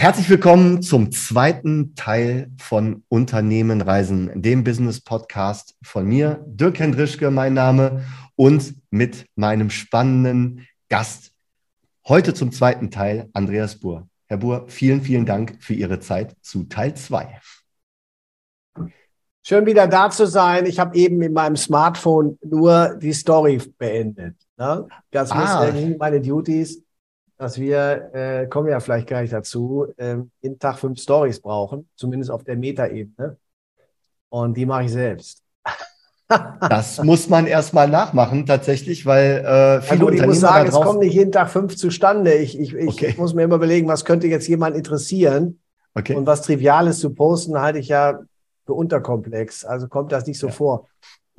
Herzlich 0.00 0.30
willkommen 0.30 0.80
zum 0.80 1.12
zweiten 1.12 1.94
Teil 1.94 2.50
von 2.56 3.04
Unternehmen 3.10 3.82
Reisen, 3.82 4.30
dem 4.34 4.64
Business 4.64 5.02
Podcast 5.02 5.76
von 5.82 6.06
mir, 6.06 6.42
Dirk 6.46 6.78
Hendrischke, 6.78 7.30
mein 7.30 7.52
Name, 7.52 8.02
und 8.34 8.76
mit 8.90 9.26
meinem 9.34 9.68
spannenden 9.68 10.66
Gast. 10.88 11.32
Heute 12.08 12.32
zum 12.32 12.50
zweiten 12.50 12.90
Teil, 12.90 13.28
Andreas 13.34 13.78
Buhr. 13.78 14.08
Herr 14.24 14.38
Buhr, 14.38 14.64
vielen, 14.68 15.02
vielen 15.02 15.26
Dank 15.26 15.58
für 15.60 15.74
Ihre 15.74 16.00
Zeit 16.00 16.34
zu 16.40 16.64
Teil 16.64 16.94
2. 16.94 17.38
Schön 19.42 19.66
wieder 19.66 19.86
da 19.86 20.08
zu 20.08 20.26
sein. 20.26 20.64
Ich 20.64 20.78
habe 20.78 20.96
eben 20.96 21.20
in 21.20 21.34
meinem 21.34 21.56
Smartphone 21.56 22.38
nur 22.42 22.96
die 22.96 23.12
Story 23.12 23.60
beendet. 23.76 24.36
Ne? 24.56 24.88
Das 25.10 25.30
ah. 25.30 25.70
meine 25.98 26.22
Duties 26.22 26.82
dass 27.40 27.58
wir, 27.58 28.10
äh, 28.12 28.46
kommen 28.48 28.68
ja 28.68 28.80
vielleicht 28.80 29.06
gleich 29.06 29.30
dazu, 29.30 29.86
äh, 29.96 30.16
jeden 30.42 30.58
Tag 30.58 30.78
fünf 30.78 31.00
Stories 31.00 31.40
brauchen, 31.40 31.88
zumindest 31.94 32.30
auf 32.30 32.44
der 32.44 32.54
Metaebene. 32.54 33.38
Und 34.28 34.58
die 34.58 34.66
mache 34.66 34.84
ich 34.84 34.92
selbst. 34.92 35.42
das 36.68 37.02
muss 37.02 37.30
man 37.30 37.46
erstmal 37.46 37.88
nachmachen, 37.88 38.44
tatsächlich, 38.44 39.06
weil 39.06 39.38
äh, 39.38 39.80
viele 39.80 40.00
gut, 40.00 40.14
Ich 40.16 40.26
muss 40.26 40.40
sagen, 40.40 40.68
es 40.68 40.74
kommen 40.74 40.98
nicht 40.98 41.14
jeden 41.14 41.32
Tag 41.32 41.48
fünf 41.48 41.76
zustande. 41.76 42.34
Ich, 42.34 42.60
ich, 42.60 42.74
ich, 42.74 42.88
okay. 42.88 43.06
ich 43.06 43.16
muss 43.16 43.32
mir 43.32 43.44
immer 43.44 43.56
überlegen, 43.56 43.88
was 43.88 44.04
könnte 44.04 44.26
jetzt 44.26 44.46
jemand 44.46 44.76
interessieren. 44.76 45.60
Okay. 45.94 46.16
Und 46.16 46.26
was 46.26 46.42
Triviales 46.42 46.98
zu 46.98 47.14
posten, 47.14 47.58
halte 47.58 47.78
ich 47.78 47.88
ja 47.88 48.20
für 48.66 48.74
unterkomplex. 48.74 49.64
Also 49.64 49.88
kommt 49.88 50.12
das 50.12 50.26
nicht 50.26 50.38
so 50.38 50.48
ja. 50.48 50.52
vor 50.52 50.88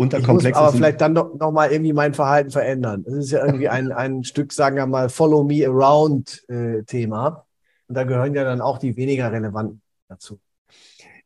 unterkomplex 0.01 0.57
Aber 0.57 0.71
vielleicht 0.71 1.01
dann 1.01 1.13
noch, 1.13 1.35
noch 1.35 1.51
mal 1.51 1.71
irgendwie 1.71 1.93
mein 1.93 2.13
Verhalten 2.13 2.51
verändern. 2.51 3.03
Das 3.05 3.13
ist 3.13 3.31
ja 3.31 3.45
irgendwie 3.45 3.69
ein, 3.69 3.91
ein 3.91 4.23
Stück, 4.25 4.53
sagen 4.53 4.75
wir 4.75 4.85
mal, 4.85 5.09
Follow 5.09 5.43
Me 5.43 5.65
Around 5.65 6.43
äh, 6.49 6.83
Thema. 6.83 7.45
Und 7.87 7.95
da 7.95 8.03
gehören 8.03 8.33
ja 8.33 8.43
dann 8.43 8.61
auch 8.61 8.77
die 8.77 8.95
weniger 8.97 9.31
relevanten 9.31 9.81
dazu. 10.07 10.39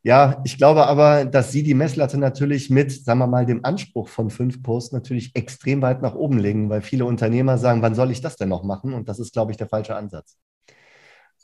Ja, 0.03 0.41
ich 0.43 0.57
glaube 0.57 0.85
aber, 0.85 1.25
dass 1.25 1.51
Sie 1.51 1.63
die 1.63 1.73
Messlatte 1.73 2.19
natürlich 2.19 2.69
mit, 2.69 2.91
sagen 2.91 3.19
wir 3.19 3.27
mal, 3.27 3.47
dem 3.47 3.65
Anspruch 3.65 4.07
von 4.07 4.29
fünf 4.29 4.61
Posts 4.61 4.91
natürlich 4.91 5.35
extrem 5.35 5.81
weit 5.81 6.03
nach 6.03 6.13
oben 6.13 6.37
legen, 6.37 6.69
weil 6.69 6.81
viele 6.81 7.05
Unternehmer 7.05 7.57
sagen, 7.57 7.81
wann 7.81 7.95
soll 7.95 8.11
ich 8.11 8.21
das 8.21 8.35
denn 8.35 8.49
noch 8.49 8.63
machen? 8.63 8.93
Und 8.93 9.09
das 9.09 9.17
ist, 9.17 9.33
glaube 9.33 9.51
ich, 9.51 9.57
der 9.57 9.67
falsche 9.67 9.95
Ansatz 9.95 10.37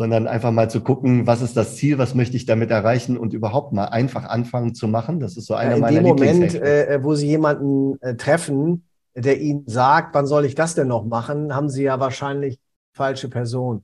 sondern 0.02 0.26
einfach 0.26 0.50
mal 0.50 0.68
zu 0.68 0.82
gucken, 0.82 1.28
was 1.28 1.44
ist 1.44 1.56
das 1.56 1.76
Ziel, 1.76 2.00
was 2.00 2.16
möchte 2.16 2.36
ich 2.36 2.48
damit 2.48 2.72
erreichen 2.72 3.20
und 3.20 3.34
überhaupt 3.34 3.72
mal 3.72 3.86
einfach 3.86 4.24
anfangen 4.24 4.74
zu 4.74 4.88
machen. 4.88 5.20
Das 5.20 5.38
ist 5.38 5.46
so 5.46 5.54
einer 5.54 5.70
ja, 5.70 5.76
in 5.76 5.82
meiner 5.82 6.00
dem 6.00 6.08
Moment, 6.08 6.56
äh, 6.56 7.04
wo 7.04 7.14
Sie 7.14 7.28
jemanden 7.28 8.02
äh, 8.02 8.16
treffen, 8.16 8.84
der 9.14 9.40
Ihnen 9.40 9.68
sagt, 9.68 10.16
wann 10.16 10.26
soll 10.26 10.46
ich 10.46 10.56
das 10.56 10.74
denn 10.74 10.88
noch 10.88 11.06
machen, 11.06 11.54
haben 11.54 11.70
Sie 11.70 11.84
ja 11.84 12.00
wahrscheinlich 12.00 12.58
falsche 12.94 13.30
Person. 13.30 13.84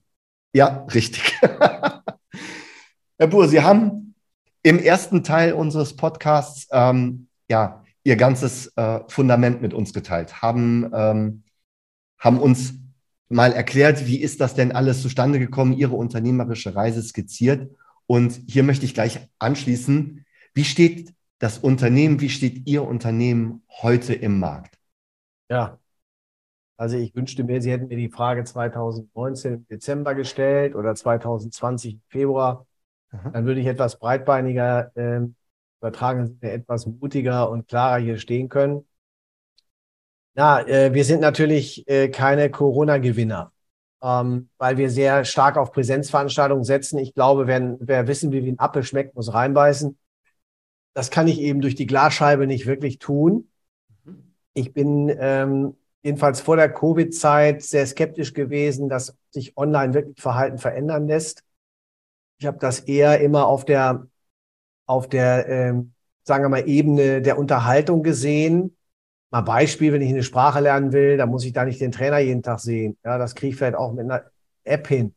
Ja, 0.55 0.87
richtig. 0.91 1.39
Herr 3.19 3.27
Buhr, 3.29 3.47
Sie 3.47 3.61
haben 3.61 4.15
im 4.63 4.79
ersten 4.79 5.23
Teil 5.23 5.53
unseres 5.53 5.95
Podcasts 5.95 6.67
ähm, 6.71 7.27
ja 7.47 7.83
Ihr 8.03 8.15
ganzes 8.15 8.75
äh, 8.75 9.01
Fundament 9.07 9.61
mit 9.61 9.75
uns 9.75 9.93
geteilt, 9.93 10.41
haben, 10.41 10.89
ähm, 10.95 11.43
haben 12.17 12.39
uns 12.39 12.73
mal 13.29 13.51
erklärt, 13.51 14.05
wie 14.05 14.21
ist 14.21 14.41
das 14.41 14.55
denn 14.55 14.71
alles 14.71 15.01
zustande 15.01 15.39
gekommen, 15.39 15.73
Ihre 15.73 15.95
unternehmerische 15.95 16.75
Reise 16.75 17.01
skizziert. 17.01 17.69
Und 18.05 18.39
hier 18.47 18.63
möchte 18.63 18.85
ich 18.85 18.93
gleich 18.93 19.19
anschließen, 19.39 20.25
wie 20.53 20.63
steht 20.63 21.13
das 21.39 21.57
Unternehmen, 21.59 22.21
wie 22.21 22.29
steht 22.29 22.67
Ihr 22.67 22.83
Unternehmen 22.83 23.63
heute 23.81 24.13
im 24.13 24.39
Markt? 24.39 24.77
Ja, 25.49 25.77
also 26.77 26.95
ich 26.95 27.15
wünschte 27.15 27.43
mir, 27.43 27.59
Sie 27.59 27.71
hätten 27.71 27.87
mir 27.87 27.97
die 27.97 28.09
Frage 28.09 28.43
2019 28.43 29.53
im 29.53 29.67
Dezember 29.67 30.13
gestellt 30.13 30.75
oder 30.75 30.93
2020 30.93 31.95
im 31.95 32.01
Februar. 32.07 32.67
Aha. 33.11 33.31
Dann 33.31 33.45
würde 33.45 33.59
ich 33.59 33.67
etwas 33.67 33.97
breitbeiniger 33.97 34.91
äh, 34.95 35.21
übertragen, 35.81 36.37
etwas 36.41 36.85
mutiger 36.85 37.49
und 37.49 37.67
klarer 37.67 37.97
hier 37.97 38.19
stehen 38.19 38.47
können. 38.47 38.85
Ja, 40.37 40.59
äh, 40.59 40.93
wir 40.93 41.03
sind 41.03 41.21
natürlich 41.21 41.87
äh, 41.87 42.09
keine 42.09 42.51
Corona-Gewinner, 42.51 43.51
ähm, 44.03 44.49
weil 44.59 44.77
wir 44.77 44.91
sehr 44.91 45.25
stark 45.25 45.57
auf 45.57 45.71
Präsenzveranstaltungen 45.71 46.63
setzen. 46.63 46.99
Ich 46.99 47.15
glaube, 47.15 47.47
wenn, 47.47 47.77
wer 47.79 48.07
wissen 48.07 48.31
will, 48.31 48.43
wie 48.43 48.51
ein 48.51 48.59
Apfel 48.59 48.83
schmeckt, 48.83 49.15
muss 49.15 49.33
reinbeißen. 49.33 49.97
Das 50.93 51.09
kann 51.09 51.27
ich 51.27 51.41
eben 51.41 51.61
durch 51.61 51.73
die 51.73 51.87
Glasscheibe 51.87 52.45
nicht 52.45 52.67
wirklich 52.67 52.99
tun. 52.99 53.49
Ich 54.53 54.73
bin 54.73 55.11
ähm, 55.19 55.75
jedenfalls 56.03 56.39
vor 56.39 56.55
der 56.55 56.71
Covid-Zeit 56.71 57.63
sehr 57.63 57.87
skeptisch 57.87 58.35
gewesen, 58.35 58.89
dass 58.89 59.15
sich 59.31 59.57
online 59.57 59.95
wirklich 59.95 60.21
Verhalten 60.21 60.59
verändern 60.59 61.07
lässt. 61.07 61.43
Ich 62.37 62.45
habe 62.45 62.59
das 62.59 62.81
eher 62.81 63.21
immer 63.21 63.47
auf 63.47 63.65
der, 63.65 64.05
auf 64.85 65.09
der, 65.09 65.49
ähm, 65.49 65.93
sagen 66.23 66.43
wir 66.43 66.49
mal, 66.49 66.69
Ebene 66.69 67.23
der 67.23 67.39
Unterhaltung 67.39 68.03
gesehen 68.03 68.76
Mal 69.29 69.41
Beispiel, 69.41 69.91
wenn 69.91 70.01
ich 70.01 70.09
eine 70.09 70.23
Sprache 70.23 70.61
lernen 70.61 70.93
will, 70.93 71.17
dann 71.17 71.29
muss 71.29 71.43
ich 71.43 71.53
da 71.53 71.65
nicht 71.65 71.81
den 71.81 71.91
Trainer 71.91 72.19
jeden 72.19 72.43
Tag 72.43 72.59
sehen. 72.59 72.97
Ja, 73.03 73.17
das 73.17 73.35
kriege 73.35 73.51
ich 73.51 73.57
vielleicht 73.57 73.75
auch 73.75 73.91
mit 73.91 74.05
einer 74.05 74.23
App 74.63 74.87
hin. 74.87 75.13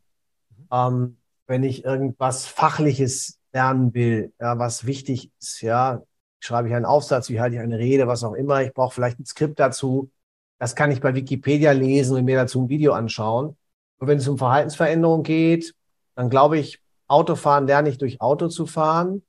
Ähm, 0.71 1.17
wenn 1.47 1.63
ich 1.63 1.85
irgendwas 1.85 2.45
Fachliches 2.45 3.39
lernen 3.53 3.93
will, 3.93 4.33
ja, 4.39 4.59
was 4.59 4.85
wichtig 4.85 5.31
ist, 5.39 5.61
ja, 5.61 6.01
schreibe 6.39 6.67
ich 6.67 6.73
einen 6.73 6.85
Aufsatz, 6.85 7.29
wie 7.29 7.39
halte 7.39 7.55
ich 7.55 7.61
eine 7.61 7.77
Rede, 7.77 8.07
was 8.07 8.23
auch 8.23 8.33
immer. 8.33 8.61
Ich 8.63 8.73
brauche 8.73 8.93
vielleicht 8.93 9.19
ein 9.19 9.25
Skript 9.25 9.59
dazu. 9.59 10.11
Das 10.59 10.75
kann 10.75 10.91
ich 10.91 11.01
bei 11.01 11.15
Wikipedia 11.15 11.71
lesen 11.71 12.17
und 12.17 12.25
mir 12.25 12.37
dazu 12.37 12.63
ein 12.63 12.69
Video 12.69 12.93
anschauen. 12.93 13.57
Und 13.99 14.07
wenn 14.07 14.17
es 14.17 14.27
um 14.27 14.37
Verhaltensveränderung 14.37 15.23
geht, 15.23 15.73
dann 16.15 16.29
glaube 16.29 16.57
ich, 16.57 16.81
Autofahren 17.07 17.67
lerne 17.67 17.89
ich 17.89 17.97
durch 17.97 18.21
Auto 18.21 18.47
zu 18.47 18.65
fahren. 18.65 19.23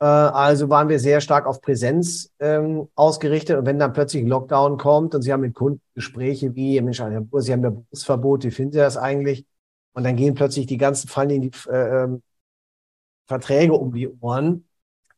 Äh, 0.00 0.04
also 0.04 0.68
waren 0.68 0.88
wir 0.88 0.98
sehr 0.98 1.20
stark 1.20 1.46
auf 1.46 1.60
Präsenz 1.60 2.30
ähm, 2.40 2.88
ausgerichtet. 2.94 3.58
Und 3.58 3.66
wenn 3.66 3.78
dann 3.78 3.92
plötzlich 3.92 4.22
ein 4.24 4.28
Lockdown 4.28 4.78
kommt 4.78 5.14
und 5.14 5.22
Sie 5.22 5.32
haben 5.32 5.40
mit 5.40 5.54
Kunden 5.54 5.80
Gespräche 5.94 6.54
wie, 6.54 6.80
Mensch, 6.80 6.98
Sie 6.98 7.02
haben 7.02 7.62
ja 7.62 7.70
Berufsverbot, 7.70 8.44
wie 8.44 8.50
finden 8.50 8.72
Sie 8.72 8.78
das 8.78 8.96
eigentlich? 8.96 9.46
Und 9.92 10.04
dann 10.04 10.16
gehen 10.16 10.34
plötzlich 10.34 10.66
die 10.66 10.76
ganzen, 10.76 11.08
fallen 11.08 11.30
Ihnen 11.30 11.50
die 11.50 11.52
äh, 11.70 12.04
ähm, 12.04 12.22
Verträge 13.26 13.72
um 13.74 13.92
die 13.92 14.08
Ohren. 14.20 14.66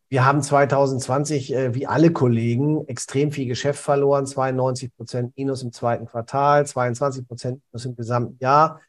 Wir 0.08 0.24
haben 0.24 0.40
2020, 0.40 1.52
äh, 1.52 1.74
wie 1.74 1.86
alle 1.86 2.12
Kollegen, 2.12 2.86
extrem 2.88 3.30
viel 3.32 3.46
Geschäft 3.46 3.80
verloren. 3.80 4.26
92 4.26 4.94
Prozent 4.96 5.36
Minus 5.36 5.62
im 5.62 5.72
zweiten 5.72 6.06
Quartal, 6.06 6.66
22 6.66 7.26
Prozent 7.28 7.60
Minus 7.70 7.84
im 7.84 7.96
gesamten 7.96 8.38
Jahr. 8.40 8.80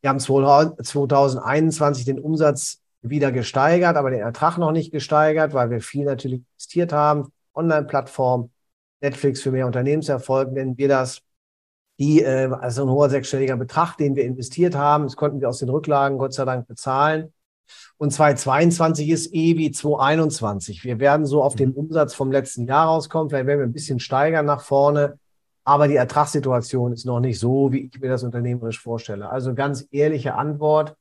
Wir 0.00 0.10
haben 0.10 0.20
2021 0.20 2.04
den 2.04 2.20
Umsatz 2.20 2.80
wieder 3.02 3.32
gesteigert, 3.32 3.96
aber 3.96 4.10
den 4.10 4.20
Ertrag 4.20 4.58
noch 4.58 4.72
nicht 4.72 4.92
gesteigert, 4.92 5.54
weil 5.54 5.70
wir 5.70 5.80
viel 5.80 6.04
natürlich 6.04 6.40
investiert 6.40 6.92
haben. 6.92 7.32
Online-Plattform, 7.54 8.50
Netflix 9.00 9.42
für 9.42 9.50
mehr 9.52 9.66
Unternehmenserfolg 9.66 10.52
nennen 10.52 10.76
wir 10.76 10.88
das. 10.88 11.22
Die, 11.98 12.22
äh, 12.22 12.48
also 12.60 12.82
ein 12.84 12.90
hoher 12.90 13.10
sechsstelliger 13.10 13.56
Betrag, 13.56 13.96
den 13.96 14.14
wir 14.14 14.24
investiert 14.24 14.76
haben, 14.76 15.04
das 15.04 15.16
konnten 15.16 15.40
wir 15.40 15.48
aus 15.48 15.58
den 15.58 15.68
Rücklagen 15.68 16.18
Gott 16.18 16.32
sei 16.32 16.44
Dank 16.44 16.68
bezahlen. 16.68 17.32
Und 17.96 18.12
2022 18.12 19.08
ist 19.10 19.34
eh 19.34 19.56
wie 19.56 19.70
2021. 19.70 20.84
Wir 20.84 21.00
werden 21.00 21.26
so 21.26 21.42
auf 21.42 21.54
den 21.54 21.72
Umsatz 21.72 22.14
vom 22.14 22.30
letzten 22.32 22.66
Jahr 22.66 22.86
rauskommen. 22.86 23.28
Vielleicht 23.28 23.46
werden 23.46 23.60
wir 23.60 23.66
ein 23.66 23.72
bisschen 23.72 24.00
steigern 24.00 24.46
nach 24.46 24.62
vorne. 24.62 25.18
Aber 25.64 25.88
die 25.88 25.96
Ertragssituation 25.96 26.92
ist 26.92 27.04
noch 27.04 27.20
nicht 27.20 27.38
so, 27.38 27.72
wie 27.72 27.90
ich 27.92 28.00
mir 28.00 28.08
das 28.08 28.22
unternehmerisch 28.22 28.80
vorstelle. 28.80 29.28
Also 29.28 29.54
ganz 29.54 29.86
ehrliche 29.90 30.34
Antwort. 30.34 30.96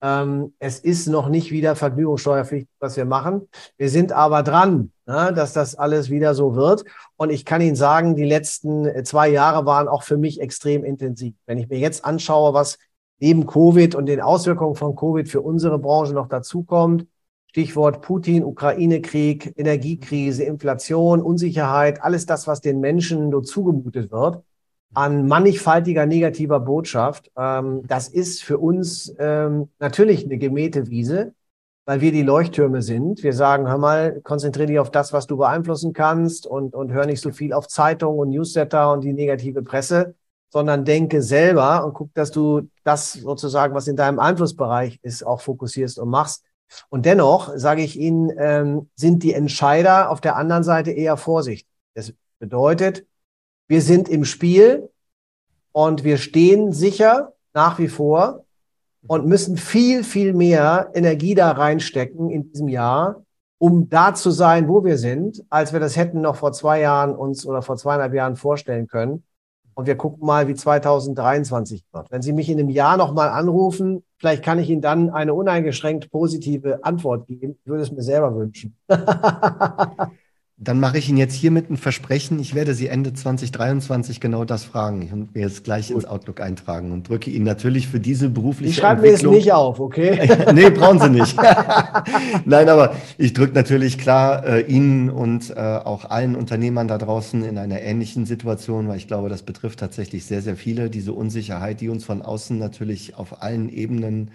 Ähm, 0.00 0.54
es 0.58 0.78
ist 0.78 1.08
noch 1.08 1.28
nicht 1.28 1.50
wieder 1.50 1.74
Vergnügungssteuerpflichtig, 1.74 2.68
was 2.78 2.96
wir 2.96 3.04
machen. 3.04 3.48
Wir 3.76 3.88
sind 3.88 4.12
aber 4.12 4.42
dran, 4.42 4.92
ne, 5.06 5.32
dass 5.34 5.52
das 5.52 5.74
alles 5.74 6.08
wieder 6.08 6.34
so 6.34 6.54
wird. 6.54 6.84
Und 7.16 7.30
ich 7.30 7.44
kann 7.44 7.60
Ihnen 7.60 7.76
sagen, 7.76 8.14
die 8.14 8.24
letzten 8.24 8.86
äh, 8.86 9.02
zwei 9.02 9.28
Jahre 9.28 9.66
waren 9.66 9.88
auch 9.88 10.04
für 10.04 10.16
mich 10.16 10.40
extrem 10.40 10.84
intensiv. 10.84 11.34
Wenn 11.46 11.58
ich 11.58 11.68
mir 11.68 11.78
jetzt 11.78 12.04
anschaue, 12.04 12.54
was 12.54 12.78
neben 13.18 13.46
Covid 13.46 13.96
und 13.96 14.06
den 14.06 14.20
Auswirkungen 14.20 14.76
von 14.76 14.94
Covid 14.94 15.28
für 15.28 15.40
unsere 15.40 15.78
Branche 15.78 16.14
noch 16.14 16.28
dazukommt, 16.28 17.06
Stichwort 17.48 18.02
Putin, 18.02 18.44
Ukraine-Krieg, 18.44 19.54
Energiekrise, 19.56 20.44
Inflation, 20.44 21.22
Unsicherheit, 21.22 22.02
alles 22.02 22.26
das, 22.26 22.46
was 22.46 22.60
den 22.60 22.78
Menschen 22.78 23.30
nur 23.30 23.42
zugemutet 23.42 24.12
wird, 24.12 24.44
an 24.94 25.26
mannigfaltiger 25.26 26.06
negativer 26.06 26.60
Botschaft. 26.60 27.30
Ähm, 27.36 27.86
das 27.86 28.08
ist 28.08 28.42
für 28.42 28.58
uns 28.58 29.14
ähm, 29.18 29.68
natürlich 29.78 30.24
eine 30.24 30.38
gemähte 30.38 30.88
Wiese, 30.88 31.34
weil 31.84 32.00
wir 32.00 32.12
die 32.12 32.22
Leuchttürme 32.22 32.82
sind. 32.82 33.22
Wir 33.22 33.32
sagen, 33.32 33.68
hör 33.68 33.78
mal, 33.78 34.20
konzentriere 34.22 34.66
dich 34.66 34.78
auf 34.78 34.90
das, 34.90 35.12
was 35.12 35.26
du 35.26 35.36
beeinflussen 35.36 35.92
kannst 35.92 36.46
und, 36.46 36.74
und 36.74 36.92
hör 36.92 37.06
nicht 37.06 37.20
so 37.20 37.30
viel 37.30 37.52
auf 37.52 37.68
Zeitungen 37.68 38.18
und 38.18 38.30
Newsletter 38.30 38.92
und 38.92 39.02
die 39.02 39.12
negative 39.12 39.62
Presse, 39.62 40.14
sondern 40.50 40.84
denke 40.84 41.22
selber 41.22 41.84
und 41.84 41.94
guck, 41.94 42.12
dass 42.14 42.30
du 42.30 42.68
das 42.84 43.12
sozusagen, 43.12 43.74
was 43.74 43.88
in 43.88 43.96
deinem 43.96 44.18
Einflussbereich 44.18 44.98
ist, 45.02 45.24
auch 45.24 45.40
fokussierst 45.40 45.98
und 45.98 46.08
machst. 46.08 46.44
Und 46.90 47.06
dennoch, 47.06 47.52
sage 47.56 47.82
ich 47.82 47.98
Ihnen, 47.98 48.32
ähm, 48.38 48.90
sind 48.94 49.22
die 49.22 49.32
Entscheider 49.32 50.10
auf 50.10 50.20
der 50.20 50.36
anderen 50.36 50.64
Seite 50.64 50.90
eher 50.90 51.16
vorsichtig. 51.16 51.68
Das 51.94 52.12
bedeutet, 52.38 53.06
wir 53.68 53.82
sind 53.82 54.08
im 54.08 54.24
Spiel 54.24 54.88
und 55.72 56.02
wir 56.02 56.16
stehen 56.16 56.72
sicher 56.72 57.32
nach 57.54 57.78
wie 57.78 57.88
vor. 57.88 58.44
und 59.06 59.26
müssen 59.26 59.56
viel, 59.56 60.02
viel 60.02 60.34
mehr 60.34 60.90
Energie 60.92 61.34
da 61.34 61.52
reinstecken 61.52 62.30
in 62.30 62.50
diesem 62.50 62.68
Jahr, 62.68 63.22
um 63.58 63.88
da 63.88 64.12
zu 64.12 64.30
sein, 64.30 64.68
wo 64.68 64.84
wir 64.84 64.98
sind, 64.98 65.44
als 65.48 65.72
wir 65.72 65.80
das 65.80 65.96
hätten 65.96 66.20
noch 66.20 66.36
vor 66.36 66.52
zwei 66.52 66.80
Jahren 66.80 67.14
uns 67.14 67.46
oder 67.46 67.62
vor 67.62 67.76
zweieinhalb 67.76 68.12
Jahren 68.12 68.36
vorstellen 68.36 68.86
können. 68.86 69.22
Und 69.74 69.86
wir 69.86 69.96
gucken 69.96 70.26
mal, 70.26 70.48
wie 70.48 70.54
2023 70.54 71.84
wird. 71.92 72.10
Wenn 72.10 72.20
Sie 72.20 72.32
mich 72.32 72.50
in 72.50 72.58
einem 72.58 72.68
Jahr 72.68 72.96
nochmal 72.96 73.28
anrufen, 73.28 74.02
vielleicht 74.18 74.42
kann 74.42 74.58
ich 74.58 74.68
Ihnen 74.68 74.82
dann 74.82 75.10
eine 75.10 75.32
uneingeschränkt 75.32 76.10
positive 76.10 76.84
Antwort 76.84 77.28
geben. 77.28 77.56
Ich 77.62 77.66
würde 77.66 77.84
es 77.84 77.92
mir 77.92 78.02
selber 78.02 78.34
wünschen. 78.34 78.76
Dann 80.60 80.80
mache 80.80 80.98
ich 80.98 81.08
Ihnen 81.08 81.18
jetzt 81.18 81.34
hiermit 81.34 81.70
ein 81.70 81.76
Versprechen. 81.76 82.40
Ich 82.40 82.52
werde 82.52 82.74
Sie 82.74 82.88
Ende 82.88 83.12
2023 83.12 84.18
genau 84.18 84.44
das 84.44 84.64
fragen 84.64 85.08
und 85.12 85.32
mir 85.32 85.42
jetzt 85.42 85.62
gleich 85.62 85.86
Gut. 85.86 85.98
ins 85.98 86.04
Outlook 86.04 86.40
eintragen 86.40 86.90
und 86.90 87.08
drücke 87.08 87.30
Ihnen 87.30 87.44
natürlich 87.44 87.86
für 87.86 88.00
diese 88.00 88.28
berufliche 88.28 88.72
Ich 88.72 88.76
schreibe 88.76 89.02
mir 89.02 89.12
es 89.12 89.22
nicht 89.22 89.52
auf, 89.52 89.78
okay? 89.78 90.28
nee, 90.54 90.68
brauchen 90.70 90.98
Sie 90.98 91.10
nicht. 91.10 91.36
Nein, 92.44 92.68
aber 92.68 92.96
ich 93.18 93.34
drücke 93.34 93.54
natürlich 93.54 93.98
klar 93.98 94.44
äh, 94.44 94.62
Ihnen 94.62 95.10
und 95.10 95.50
äh, 95.50 95.54
auch 95.54 96.06
allen 96.06 96.34
Unternehmern 96.34 96.88
da 96.88 96.98
draußen 96.98 97.44
in 97.44 97.56
einer 97.56 97.80
ähnlichen 97.80 98.26
Situation, 98.26 98.88
weil 98.88 98.96
ich 98.96 99.06
glaube, 99.06 99.28
das 99.28 99.44
betrifft 99.44 99.78
tatsächlich 99.78 100.26
sehr, 100.26 100.42
sehr 100.42 100.56
viele, 100.56 100.90
diese 100.90 101.12
Unsicherheit, 101.12 101.80
die 101.80 101.88
uns 101.88 102.04
von 102.04 102.20
außen 102.20 102.58
natürlich 102.58 103.14
auf 103.14 103.42
allen 103.42 103.68
Ebenen 103.68 104.32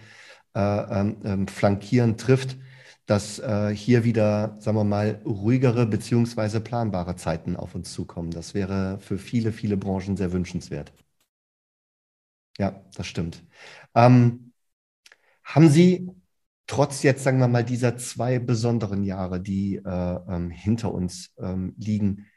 äh, 0.56 0.60
ähm, 0.62 1.18
ähm 1.26 1.48
flankierend 1.50 2.22
trifft 2.22 2.56
dass 3.06 3.40
äh, 3.40 3.70
hier 3.76 4.04
wieder, 4.04 4.56
sagen 4.60 4.78
wir 4.78 4.84
mal, 4.84 5.22
ruhigere 5.26 5.86
beziehungsweise 5.86 6.62
planbare 6.62 7.16
Zeiten 7.16 7.56
auf 7.56 7.76
uns 7.76 7.92
zukommen. 7.94 8.32
Das 8.32 8.54
wäre 8.54 9.00
für 9.00 9.18
viele, 9.18 9.52
viele 9.52 9.78
Branchen 9.78 10.16
sehr 10.16 10.32
wünschenswert. 10.32 10.94
Ja, 12.58 12.82
das 12.96 13.08
stimmt. 13.08 13.44
Ähm, 13.96 14.54
haben 15.44 15.70
Sie 15.70 16.10
trotz 16.68 17.04
jetzt, 17.04 17.24
sagen 17.24 17.40
wir 17.40 17.48
mal, 17.48 17.64
dieser 17.64 17.98
zwei 17.98 18.40
besonderen 18.40 19.04
Jahre, 19.04 19.42
die 19.42 19.76
äh, 19.76 20.20
ähm, 20.30 20.50
hinter 20.50 20.94
uns 20.94 21.34
ähm, 21.38 21.74
liegen, 21.78 22.28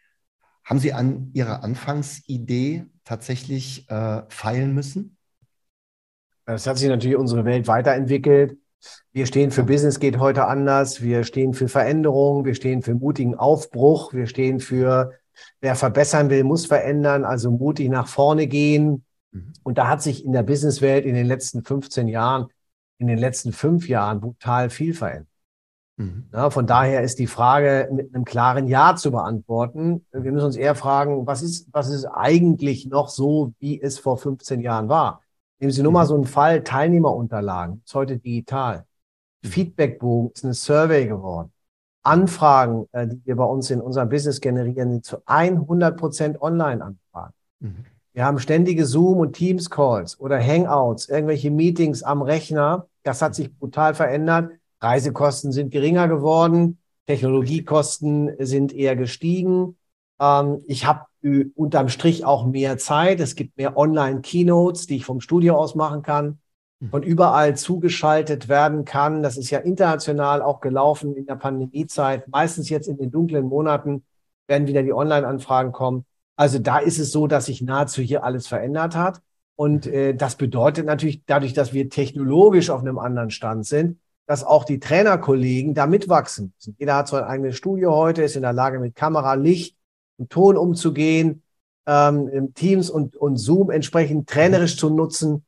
haben 0.64 0.80
Sie 0.80 0.92
an 0.92 1.30
Ihrer 1.32 1.62
Anfangsidee 1.62 2.86
tatsächlich 3.04 3.88
äh, 3.88 4.22
feilen 4.28 4.74
müssen? 4.74 5.16
Es 6.44 6.66
hat 6.66 6.78
sich 6.78 6.88
natürlich 6.88 7.16
unsere 7.16 7.44
Welt 7.44 7.68
weiterentwickelt. 7.68 8.58
Wir 9.12 9.26
stehen 9.26 9.50
für 9.50 9.64
Business 9.64 10.00
geht 10.00 10.18
heute 10.18 10.46
anders. 10.46 11.02
Wir 11.02 11.24
stehen 11.24 11.54
für 11.54 11.68
Veränderung. 11.68 12.44
Wir 12.44 12.54
stehen 12.54 12.82
für 12.82 12.94
mutigen 12.94 13.34
Aufbruch. 13.34 14.12
Wir 14.12 14.26
stehen 14.26 14.60
für 14.60 15.12
wer 15.60 15.74
verbessern 15.74 16.30
will, 16.30 16.44
muss 16.44 16.66
verändern. 16.66 17.24
Also 17.24 17.50
mutig 17.50 17.88
nach 17.88 18.08
vorne 18.08 18.46
gehen. 18.46 19.04
Mhm. 19.32 19.52
Und 19.62 19.78
da 19.78 19.88
hat 19.88 20.02
sich 20.02 20.24
in 20.24 20.32
der 20.32 20.42
Businesswelt 20.42 21.04
in 21.04 21.14
den 21.14 21.26
letzten 21.26 21.64
15 21.64 22.08
Jahren, 22.08 22.46
in 22.98 23.06
den 23.06 23.18
letzten 23.18 23.52
fünf 23.52 23.88
Jahren 23.88 24.20
brutal 24.20 24.70
viel 24.70 24.94
verändert. 24.94 25.28
Mhm. 25.96 26.28
Ja, 26.32 26.50
von 26.50 26.66
daher 26.66 27.02
ist 27.02 27.18
die 27.18 27.26
Frage 27.26 27.88
mit 27.90 28.14
einem 28.14 28.24
klaren 28.24 28.68
Ja 28.68 28.96
zu 28.96 29.10
beantworten. 29.10 30.04
Wir 30.12 30.32
müssen 30.32 30.46
uns 30.46 30.56
eher 30.56 30.74
fragen, 30.74 31.26
was 31.26 31.42
ist, 31.42 31.68
was 31.72 31.88
ist 31.88 32.04
eigentlich 32.04 32.86
noch 32.86 33.08
so, 33.08 33.54
wie 33.58 33.80
es 33.80 33.98
vor 33.98 34.18
15 34.18 34.60
Jahren 34.60 34.88
war? 34.88 35.22
Nehmen 35.58 35.72
Sie 35.72 35.82
nur 35.82 35.92
mal 35.92 36.04
mhm. 36.04 36.08
so 36.08 36.14
einen 36.14 36.26
Fall, 36.26 36.62
Teilnehmerunterlagen, 36.62 37.82
ist 37.84 37.94
heute 37.94 38.18
digital. 38.18 38.84
Mhm. 39.42 39.48
Feedbackbogen 39.48 40.30
ist 40.32 40.44
eine 40.44 40.54
Survey 40.54 41.06
geworden. 41.06 41.52
Anfragen, 42.02 42.86
äh, 42.92 43.08
die 43.08 43.20
wir 43.24 43.36
bei 43.36 43.44
uns 43.44 43.70
in 43.70 43.80
unserem 43.80 44.08
Business 44.08 44.40
generieren, 44.40 44.92
sind 44.92 45.04
zu 45.04 45.18
100 45.26 45.96
Prozent 45.96 46.40
Online-Anfragen. 46.40 47.34
Mhm. 47.60 47.84
Wir 48.12 48.24
haben 48.24 48.38
ständige 48.38 48.86
Zoom- 48.86 49.18
und 49.18 49.34
Teams-Calls 49.34 50.20
oder 50.20 50.40
Hangouts, 50.40 51.08
irgendwelche 51.08 51.50
Meetings 51.50 52.02
am 52.02 52.22
Rechner. 52.22 52.86
Das 53.02 53.20
hat 53.20 53.34
sich 53.34 53.54
brutal 53.54 53.94
verändert. 53.94 54.52
Reisekosten 54.80 55.52
sind 55.52 55.70
geringer 55.70 56.08
geworden. 56.08 56.78
Technologiekosten 57.06 58.32
sind 58.38 58.72
eher 58.72 58.96
gestiegen. 58.96 59.76
Ähm, 60.20 60.62
ich 60.66 60.86
habe 60.86 61.06
unterm 61.54 61.88
Strich 61.88 62.24
auch 62.24 62.46
mehr 62.46 62.78
Zeit. 62.78 63.20
Es 63.20 63.34
gibt 63.34 63.56
mehr 63.56 63.76
Online-Keynotes, 63.76 64.86
die 64.86 64.96
ich 64.96 65.04
vom 65.04 65.20
Studio 65.20 65.56
aus 65.56 65.74
machen 65.74 66.02
kann, 66.02 66.38
hm. 66.80 66.90
von 66.90 67.02
überall 67.02 67.56
zugeschaltet 67.56 68.48
werden 68.48 68.84
kann. 68.84 69.22
Das 69.22 69.36
ist 69.36 69.50
ja 69.50 69.58
international 69.58 70.42
auch 70.42 70.60
gelaufen 70.60 71.16
in 71.16 71.26
der 71.26 71.34
Pandemiezeit. 71.34 72.28
Meistens 72.28 72.68
jetzt 72.68 72.86
in 72.86 72.96
den 72.96 73.10
dunklen 73.10 73.46
Monaten 73.46 74.04
werden 74.46 74.68
wieder 74.68 74.82
die 74.82 74.92
Online-Anfragen 74.92 75.72
kommen. 75.72 76.04
Also 76.36 76.58
da 76.58 76.78
ist 76.78 76.98
es 76.98 77.10
so, 77.10 77.26
dass 77.26 77.46
sich 77.46 77.62
nahezu 77.62 78.02
hier 78.02 78.22
alles 78.22 78.46
verändert 78.46 78.94
hat. 78.94 79.20
Und 79.56 79.86
äh, 79.86 80.14
das 80.14 80.36
bedeutet 80.36 80.86
natürlich, 80.86 81.22
dadurch, 81.26 81.54
dass 81.54 81.72
wir 81.72 81.88
technologisch 81.88 82.70
auf 82.70 82.82
einem 82.82 82.98
anderen 82.98 83.30
Stand 83.30 83.66
sind, 83.66 83.98
dass 84.26 84.44
auch 84.44 84.64
die 84.64 84.80
Trainerkollegen 84.80 85.72
da 85.72 85.86
mitwachsen 85.86 86.52
müssen. 86.54 86.76
Jeder 86.78 86.96
hat 86.96 87.08
so 87.08 87.16
ein 87.16 87.24
eigenes 87.24 87.56
Studio 87.56 87.94
heute, 87.94 88.22
ist 88.22 88.36
in 88.36 88.42
der 88.42 88.52
Lage, 88.52 88.78
mit 88.78 88.94
Kamera, 88.94 89.34
Licht 89.34 89.75
Ton 90.28 90.56
umzugehen, 90.56 91.42
ähm, 91.86 92.52
Teams 92.54 92.90
und, 92.90 93.16
und 93.16 93.36
Zoom 93.36 93.70
entsprechend 93.70 94.28
trainerisch 94.28 94.76
zu 94.76 94.90
nutzen. 94.90 95.44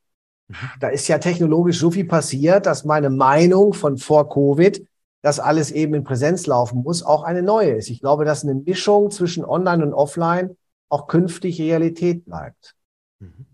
Da 0.80 0.88
ist 0.88 1.08
ja 1.08 1.18
technologisch 1.18 1.78
so 1.78 1.90
viel 1.90 2.06
passiert, 2.06 2.66
dass 2.66 2.84
meine 2.84 3.10
Meinung 3.10 3.74
von 3.74 3.98
vor 3.98 4.30
Covid, 4.30 4.86
dass 5.20 5.40
alles 5.40 5.70
eben 5.70 5.94
in 5.94 6.04
Präsenz 6.04 6.46
laufen 6.46 6.82
muss, 6.82 7.02
auch 7.02 7.22
eine 7.22 7.42
neue 7.42 7.72
ist. 7.72 7.90
Ich 7.90 8.00
glaube, 8.00 8.24
dass 8.24 8.44
eine 8.44 8.54
Mischung 8.54 9.10
zwischen 9.10 9.44
Online 9.44 9.84
und 9.84 9.92
Offline 9.92 10.56
auch 10.88 11.06
künftig 11.06 11.60
Realität 11.60 12.24
bleibt. 12.24 12.74
Mhm. 13.18 13.46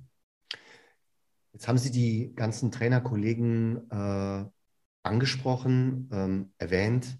Jetzt 1.53 1.67
haben 1.67 1.79
Sie 1.79 1.91
die 1.91 2.33
ganzen 2.35 2.71
Trainerkollegen 2.71 3.91
äh, 3.91 4.45
angesprochen, 5.03 6.11
ähm, 6.13 6.53
erwähnt. 6.59 7.19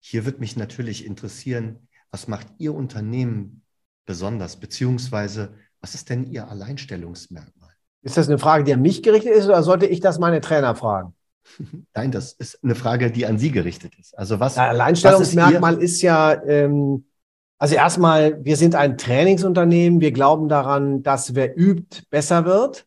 Hier 0.00 0.24
wird 0.24 0.40
mich 0.40 0.56
natürlich 0.56 1.06
interessieren, 1.06 1.88
was 2.14 2.28
macht 2.28 2.46
Ihr 2.58 2.72
Unternehmen 2.72 3.62
besonders? 4.06 4.54
Beziehungsweise, 4.54 5.52
was 5.80 5.96
ist 5.96 6.10
denn 6.10 6.30
Ihr 6.30 6.48
Alleinstellungsmerkmal? 6.48 7.70
Ist 8.02 8.16
das 8.16 8.28
eine 8.28 8.38
Frage, 8.38 8.62
die 8.62 8.72
an 8.72 8.82
mich 8.82 9.02
gerichtet 9.02 9.32
ist 9.32 9.46
oder 9.46 9.64
sollte 9.64 9.86
ich 9.86 9.98
das 9.98 10.20
meine 10.20 10.40
Trainer 10.40 10.76
fragen? 10.76 11.16
Nein, 11.92 12.12
das 12.12 12.32
ist 12.32 12.62
eine 12.62 12.76
Frage, 12.76 13.10
die 13.10 13.26
an 13.26 13.38
Sie 13.38 13.50
gerichtet 13.50 13.96
ist. 13.98 14.16
Also 14.16 14.38
was? 14.38 14.54
Ja, 14.54 14.68
Alleinstellungsmerkmal 14.68 15.74
ist, 15.78 15.94
ist, 15.94 16.02
ja, 16.02 16.40
ähm, 16.44 17.06
also 17.58 17.74
erstmal, 17.74 18.44
wir 18.44 18.56
sind 18.56 18.76
ein 18.76 18.96
Trainingsunternehmen. 18.96 20.00
Wir 20.00 20.12
glauben 20.12 20.48
daran, 20.48 21.02
dass 21.02 21.34
wer 21.34 21.58
übt, 21.58 22.04
besser 22.10 22.44
wird. 22.44 22.86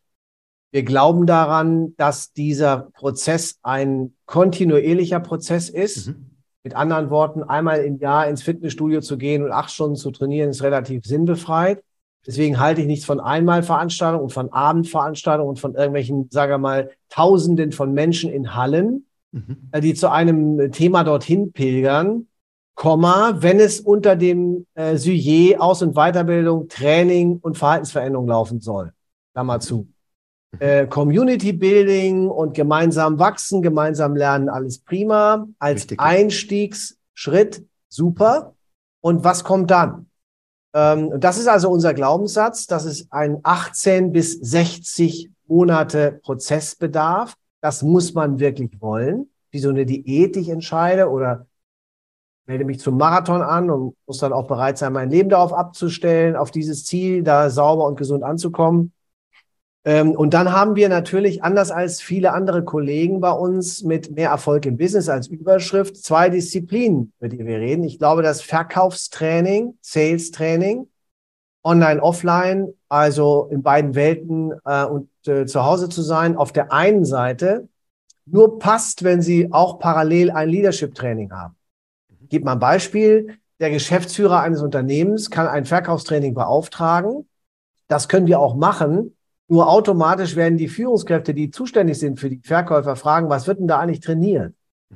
Wir 0.72 0.84
glauben 0.84 1.26
daran, 1.26 1.98
dass 1.98 2.32
dieser 2.32 2.92
Prozess 2.94 3.60
ein 3.62 4.14
kontinuierlicher 4.26 5.20
Prozess 5.20 5.68
ist. 5.68 6.08
Mhm. 6.08 6.37
Mit 6.68 6.76
anderen 6.76 7.10
Worten, 7.10 7.44
einmal 7.44 7.80
im 7.80 7.98
Jahr 7.98 8.28
ins 8.28 8.44
Fitnessstudio 8.44 9.00
zu 9.00 9.18
gehen 9.18 9.42
und 9.42 9.54
acht 9.54 9.72
Stunden 9.72 9.96
zu 9.96 10.12
trainieren, 10.12 10.50
ist 10.50 10.64
relativ 10.64 11.06
sinnbefreit. 11.06 11.82
Deswegen 12.26 12.60
halte 12.60 12.82
ich 12.82 12.88
nichts 12.88 13.06
von 13.06 13.22
Einmalveranstaltungen 13.22 14.22
und 14.22 14.34
von 14.34 14.52
Abendveranstaltungen 14.52 15.48
und 15.48 15.62
von 15.62 15.76
irgendwelchen, 15.76 16.28
sage 16.30 16.56
wir 16.56 16.58
mal, 16.58 16.92
Tausenden 17.08 17.72
von 17.72 17.94
Menschen 17.94 18.30
in 18.30 18.54
Hallen, 18.54 19.06
mhm. 19.32 19.72
die 19.82 19.94
zu 19.94 20.12
einem 20.12 20.74
Thema 20.74 21.06
dorthin 21.06 21.54
pilgern. 21.54 22.28
Komma, 22.76 23.38
wenn 23.40 23.62
es 23.62 23.80
unter 23.80 24.18
dem 24.18 24.66
äh, 24.74 24.98
Sujet 24.98 25.62
Aus- 25.62 25.82
und 25.82 25.96
Weiterbildung, 25.96 26.68
Training 26.68 27.40
und 27.42 27.58
Verhaltensveränderung 27.58 28.28
laufen 28.28 28.60
soll. 28.60 28.92
Klammer 29.32 29.62
zu. 29.62 29.88
Äh, 30.60 30.88
Community 30.88 31.54
Building 31.54 32.28
und 32.30 32.54
gemeinsam 32.54 33.20
wachsen, 33.20 33.62
gemeinsam 33.62 34.16
lernen, 34.16 34.50
alles 34.50 34.80
prima. 34.80 35.48
Als 35.60 35.82
Richtig. 35.82 36.00
Einstiegsschritt 36.00 37.64
super. 37.90 38.56
Und 39.02 39.24
was 39.24 39.44
kommt 39.44 39.72
dann? 39.72 40.08
Ähm, 40.74 41.20
das 41.20 41.38
ist 41.38 41.48
also 41.48 41.70
unser 41.70 41.94
Glaubenssatz, 41.94 42.68
dass 42.68 42.86
es 42.86 43.12
ein 43.12 43.40
18 43.44 44.12
bis 44.12 44.34
60 44.34 45.30
Monate 45.48 46.20
Prozessbedarf. 46.24 47.36
Das 47.62 47.84
muss 47.84 48.14
man 48.14 48.40
wirklich 48.40 48.82
wollen. 48.82 49.30
Wie 49.52 49.60
so 49.60 49.70
eine 49.70 49.86
Diät, 49.86 50.36
die 50.36 50.42
ich 50.42 50.50
entscheide 50.50 51.10
oder 51.10 51.48
melde 52.48 52.66
mich 52.66 52.80
zum 52.80 52.98
Marathon 52.98 53.42
an 53.42 53.70
und 53.70 53.96
muss 54.06 54.20
dann 54.20 54.34
auch 54.34 54.48
bereit 54.48 54.78
sein, 54.78 54.94
mein 54.94 55.10
Leben 55.10 55.30
darauf 55.30 55.54
abzustellen, 55.54 56.36
auf 56.36 56.50
dieses 56.52 56.86
Ziel, 56.86 57.24
da 57.24 57.50
sauber 57.50 57.86
und 57.86 57.98
gesund 57.98 58.24
anzukommen. 58.24 58.94
Ähm, 59.88 60.12
und 60.12 60.34
dann 60.34 60.52
haben 60.52 60.76
wir 60.76 60.90
natürlich, 60.90 61.46
anders 61.46 61.72
als 61.72 62.02
viele 62.02 62.34
andere 62.34 62.66
Kollegen 62.66 63.22
bei 63.22 63.32
uns 63.32 63.84
mit 63.84 64.12
mehr 64.12 64.32
Erfolg 64.32 64.66
im 64.66 64.76
Business 64.76 65.08
als 65.08 65.28
Überschrift, 65.28 65.96
zwei 65.96 66.30
Disziplinen, 66.30 67.14
über 67.20 67.30
die 67.30 67.46
wir 67.46 67.60
reden. 67.60 67.86
Ich 67.86 67.98
glaube, 67.98 68.22
das 68.22 68.42
Verkaufstraining, 68.42 69.78
Sales 69.80 70.32
Training, 70.32 70.90
online, 71.64 72.04
offline, 72.04 72.74
also 72.90 73.48
in 73.50 73.64
beiden 73.64 73.96
Welten 73.96 74.52
äh, 74.66 74.84
und 74.84 75.08
äh, 75.26 75.46
zu 75.46 75.64
Hause 75.64 75.88
zu 75.88 76.02
sein, 76.02 76.36
auf 76.36 76.52
der 76.52 76.74
einen 76.74 77.06
Seite 77.06 77.70
nur 78.26 78.60
passt, 78.60 79.06
wenn 79.06 79.22
Sie 79.22 79.54
auch 79.54 79.80
parallel 79.80 80.32
ein 80.32 80.50
Leadership 80.50 80.96
Training 80.96 81.32
haben. 81.32 81.56
Ich 82.24 82.28
gebe 82.28 82.44
mal 82.44 82.54
ein 82.54 82.60
Beispiel. 82.60 83.38
Der 83.62 83.70
Geschäftsführer 83.70 84.42
eines 84.42 84.62
Unternehmens 84.62 85.32
kann 85.32 85.48
ein 85.48 85.64
Verkaufstraining 85.64 86.34
beauftragen. 86.34 87.26
Das 87.88 88.10
können 88.10 88.28
wir 88.28 88.42
auch 88.42 88.54
machen 88.54 89.14
Nur 89.48 89.70
automatisch 89.70 90.36
werden 90.36 90.58
die 90.58 90.68
Führungskräfte, 90.68 91.34
die 91.34 91.52
zuständig 91.52 92.00
sind 92.00 92.20
für 92.20 92.30
die 92.30 92.42
Verkäufer, 92.44 92.96
fragen, 92.96 93.30
was 93.30 93.48
wird 93.48 93.60
denn 93.60 93.68
da 93.68 93.80
eigentlich 93.80 94.02
trainiert? 94.02 94.54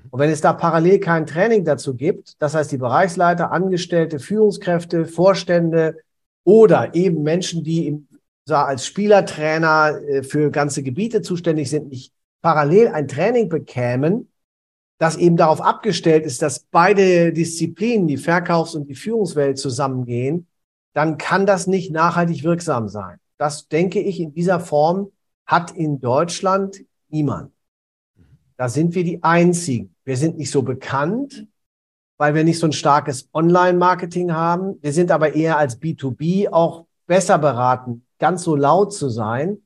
Und 0.10 0.20
wenn 0.20 0.30
es 0.30 0.42
da 0.42 0.54
parallel 0.54 1.00
kein 1.00 1.26
Training 1.26 1.66
dazu 1.66 1.96
gibt, 1.96 2.42
das 2.42 2.54
heißt 2.54 2.72
die 2.72 2.78
Bereichsleiter, 2.78 3.52
Angestellte, 3.52 4.20
Führungskräfte, 4.20 5.06
Vorstände 5.06 5.98
oder 6.44 6.96
eben 6.96 7.24
Menschen, 7.24 7.64
die 7.64 7.88
im, 7.88 8.08
als 8.50 8.86
Spielertrainer 8.86 10.00
äh, 10.08 10.24
für 10.24 10.52
ganze 10.52 10.84
Gebiete 10.84 11.22
zuständig 11.22 11.70
sind, 11.70 11.90
nicht 11.90 12.14
parallel 12.42 12.90
ein 12.90 13.08
Training 13.08 13.50
bekämen, 13.50 14.30
das 14.98 15.18
eben 15.18 15.38
darauf 15.38 15.62
abgestellt 15.62 16.26
ist, 16.26 16.42
dass 16.42 16.60
beide 16.60 17.34
Disziplinen, 17.34 18.08
die 18.08 18.18
Verkaufs- 18.18 18.76
und 18.76 18.88
die 18.88 18.96
Führungswelt 18.96 19.58
zusammengehen, 19.58 20.48
dann 20.94 21.18
kann 21.18 21.46
das 21.46 21.68
nicht 21.68 21.92
nachhaltig 21.92 22.44
wirksam 22.44 22.88
sein. 22.88 23.18
Das 23.42 23.68
denke 23.68 24.00
ich 24.00 24.20
in 24.20 24.36
dieser 24.36 24.60
Form 24.60 25.12
hat 25.48 25.72
in 25.72 26.00
Deutschland 26.00 26.86
niemand. 27.10 27.52
Da 28.56 28.70
sind 28.70 28.94
wir 28.94 29.04
die 29.04 29.24
Einzigen. 29.24 29.96
Wir 30.06 30.16
sind 30.16 30.38
nicht 30.38 30.52
so 30.52 30.62
bekannt, 30.62 31.48
weil 32.20 32.36
wir 32.36 32.44
nicht 32.44 32.60
so 32.60 32.68
ein 32.68 32.72
starkes 32.72 33.30
Online-Marketing 33.34 34.32
haben. 34.32 34.78
Wir 34.84 34.94
sind 34.94 35.10
aber 35.10 35.34
eher 35.34 35.58
als 35.58 35.82
B2B 35.82 36.52
auch 36.52 36.86
besser 37.08 37.40
beraten, 37.40 38.06
ganz 38.20 38.44
so 38.44 38.56
laut 38.56 38.94
zu 38.94 39.10
sein. 39.10 39.58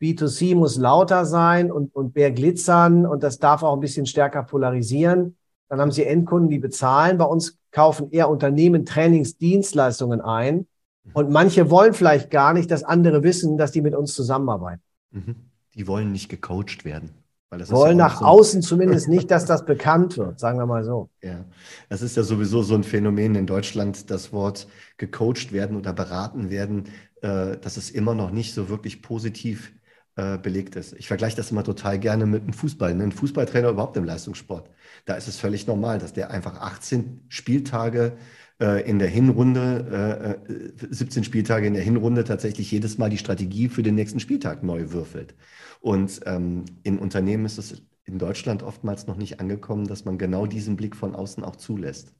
B2C 0.00 0.56
muss 0.56 0.78
lauter 0.78 1.26
sein 1.26 1.70
und, 1.70 1.94
und 1.94 2.14
mehr 2.14 2.30
glitzern 2.30 3.04
und 3.04 3.22
das 3.22 3.38
darf 3.38 3.62
auch 3.62 3.74
ein 3.74 3.80
bisschen 3.80 4.06
stärker 4.06 4.42
polarisieren. 4.42 5.36
Dann 5.68 5.82
haben 5.82 5.92
Sie 5.92 6.06
Endkunden, 6.06 6.48
die 6.48 6.60
bezahlen. 6.60 7.18
Bei 7.18 7.26
uns 7.26 7.58
kaufen 7.72 8.10
eher 8.10 8.30
Unternehmen 8.30 8.86
Trainingsdienstleistungen 8.86 10.22
ein. 10.22 10.66
Und 11.12 11.30
manche 11.30 11.70
wollen 11.70 11.94
vielleicht 11.94 12.30
gar 12.30 12.52
nicht, 12.52 12.70
dass 12.70 12.84
andere 12.84 13.22
wissen, 13.22 13.56
dass 13.56 13.72
die 13.72 13.82
mit 13.82 13.94
uns 13.94 14.14
zusammenarbeiten. 14.14 14.82
Mhm. 15.10 15.36
Die 15.74 15.86
wollen 15.86 16.12
nicht 16.12 16.28
gecoacht 16.28 16.84
werden. 16.84 17.10
Das 17.50 17.70
wollen 17.70 17.98
ja 17.98 18.04
nach 18.04 18.18
so 18.18 18.26
außen 18.26 18.60
zumindest 18.60 19.08
nicht, 19.08 19.30
dass 19.30 19.46
das 19.46 19.64
bekannt 19.64 20.18
wird, 20.18 20.38
sagen 20.38 20.58
wir 20.58 20.66
mal 20.66 20.84
so. 20.84 21.08
Ja, 21.22 21.46
das 21.88 22.02
ist 22.02 22.14
ja 22.16 22.22
sowieso 22.22 22.62
so 22.62 22.74
ein 22.74 22.84
Phänomen 22.84 23.34
in 23.36 23.46
Deutschland, 23.46 24.10
das 24.10 24.32
Wort 24.34 24.68
gecoacht 24.98 25.50
werden 25.50 25.76
oder 25.78 25.94
beraten 25.94 26.50
werden, 26.50 26.84
äh, 27.22 27.56
dass 27.56 27.78
es 27.78 27.88
immer 27.88 28.14
noch 28.14 28.30
nicht 28.30 28.52
so 28.52 28.68
wirklich 28.68 29.00
positiv 29.00 29.72
äh, 30.16 30.36
belegt 30.36 30.76
ist. 30.76 30.92
Ich 30.94 31.08
vergleiche 31.08 31.36
das 31.36 31.50
immer 31.50 31.64
total 31.64 31.98
gerne 31.98 32.26
mit 32.26 32.42
einem 32.42 32.52
Fußball. 32.52 32.94
Ne? 32.94 33.04
Ein 33.04 33.12
Fußballtrainer 33.12 33.70
überhaupt 33.70 33.96
im 33.96 34.04
Leistungssport. 34.04 34.68
Da 35.06 35.14
ist 35.14 35.28
es 35.28 35.38
völlig 35.38 35.66
normal, 35.66 35.98
dass 36.00 36.12
der 36.12 36.30
einfach 36.30 36.60
18 36.60 37.24
Spieltage 37.28 38.18
äh, 38.60 38.88
in 38.88 38.98
der 38.98 39.08
Hinrunde, 39.08 40.38
äh, 40.48 40.88
17 40.90 41.22
äh, 41.22 41.24
Spieltage 41.24 41.66
in 41.66 41.74
der 41.74 41.82
Hinrunde 41.82 42.24
tatsächlich 42.24 42.70
jedes 42.70 42.98
Mal 42.98 43.10
die 43.10 43.18
Strategie 43.18 43.68
für 43.68 43.82
den 43.82 43.94
nächsten 43.94 44.20
Spieltag 44.20 44.62
neu 44.62 44.90
würfelt. 44.90 45.34
Und 45.80 46.20
ähm, 46.26 46.64
in 46.82 46.98
Unternehmen 46.98 47.44
ist 47.44 47.58
es 47.58 47.82
in 48.04 48.18
Deutschland 48.18 48.62
oftmals 48.62 49.06
noch 49.06 49.16
nicht 49.16 49.38
angekommen, 49.38 49.86
dass 49.86 50.04
man 50.04 50.18
genau 50.18 50.46
diesen 50.46 50.76
Blick 50.76 50.96
von 50.96 51.14
außen 51.14 51.44
auch 51.44 51.56
zulässt, 51.56 52.14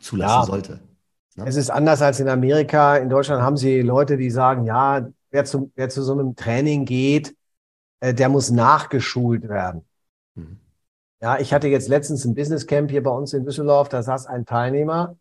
zulassen 0.00 0.40
ja. 0.40 0.44
sollte. 0.46 0.80
Ne? 1.36 1.44
Es 1.46 1.56
ist 1.56 1.70
anders 1.70 2.00
als 2.00 2.20
in 2.20 2.28
Amerika. 2.28 2.96
In 2.96 3.08
Deutschland 3.10 3.42
haben 3.42 3.56
sie 3.56 3.82
Leute, 3.82 4.16
die 4.16 4.30
sagen, 4.30 4.64
ja, 4.64 5.08
wer 5.30 5.44
zu, 5.44 5.72
wer 5.74 5.88
zu 5.88 6.02
so 6.02 6.12
einem 6.12 6.36
Training 6.36 6.84
geht, 6.84 7.36
äh, 8.00 8.14
der 8.14 8.28
muss 8.28 8.50
nachgeschult 8.50 9.48
werden. 9.48 9.84
Mhm. 10.36 10.60
Ja, 11.20 11.38
ich 11.38 11.52
hatte 11.52 11.68
jetzt 11.68 11.88
letztens 11.88 12.24
ein 12.24 12.34
Business 12.34 12.66
Camp 12.66 12.90
hier 12.90 13.02
bei 13.02 13.10
uns 13.10 13.32
in 13.32 13.44
Düsseldorf, 13.44 13.88
da 13.88 14.02
saß 14.02 14.26
ein 14.26 14.46
Teilnehmer, 14.46 15.16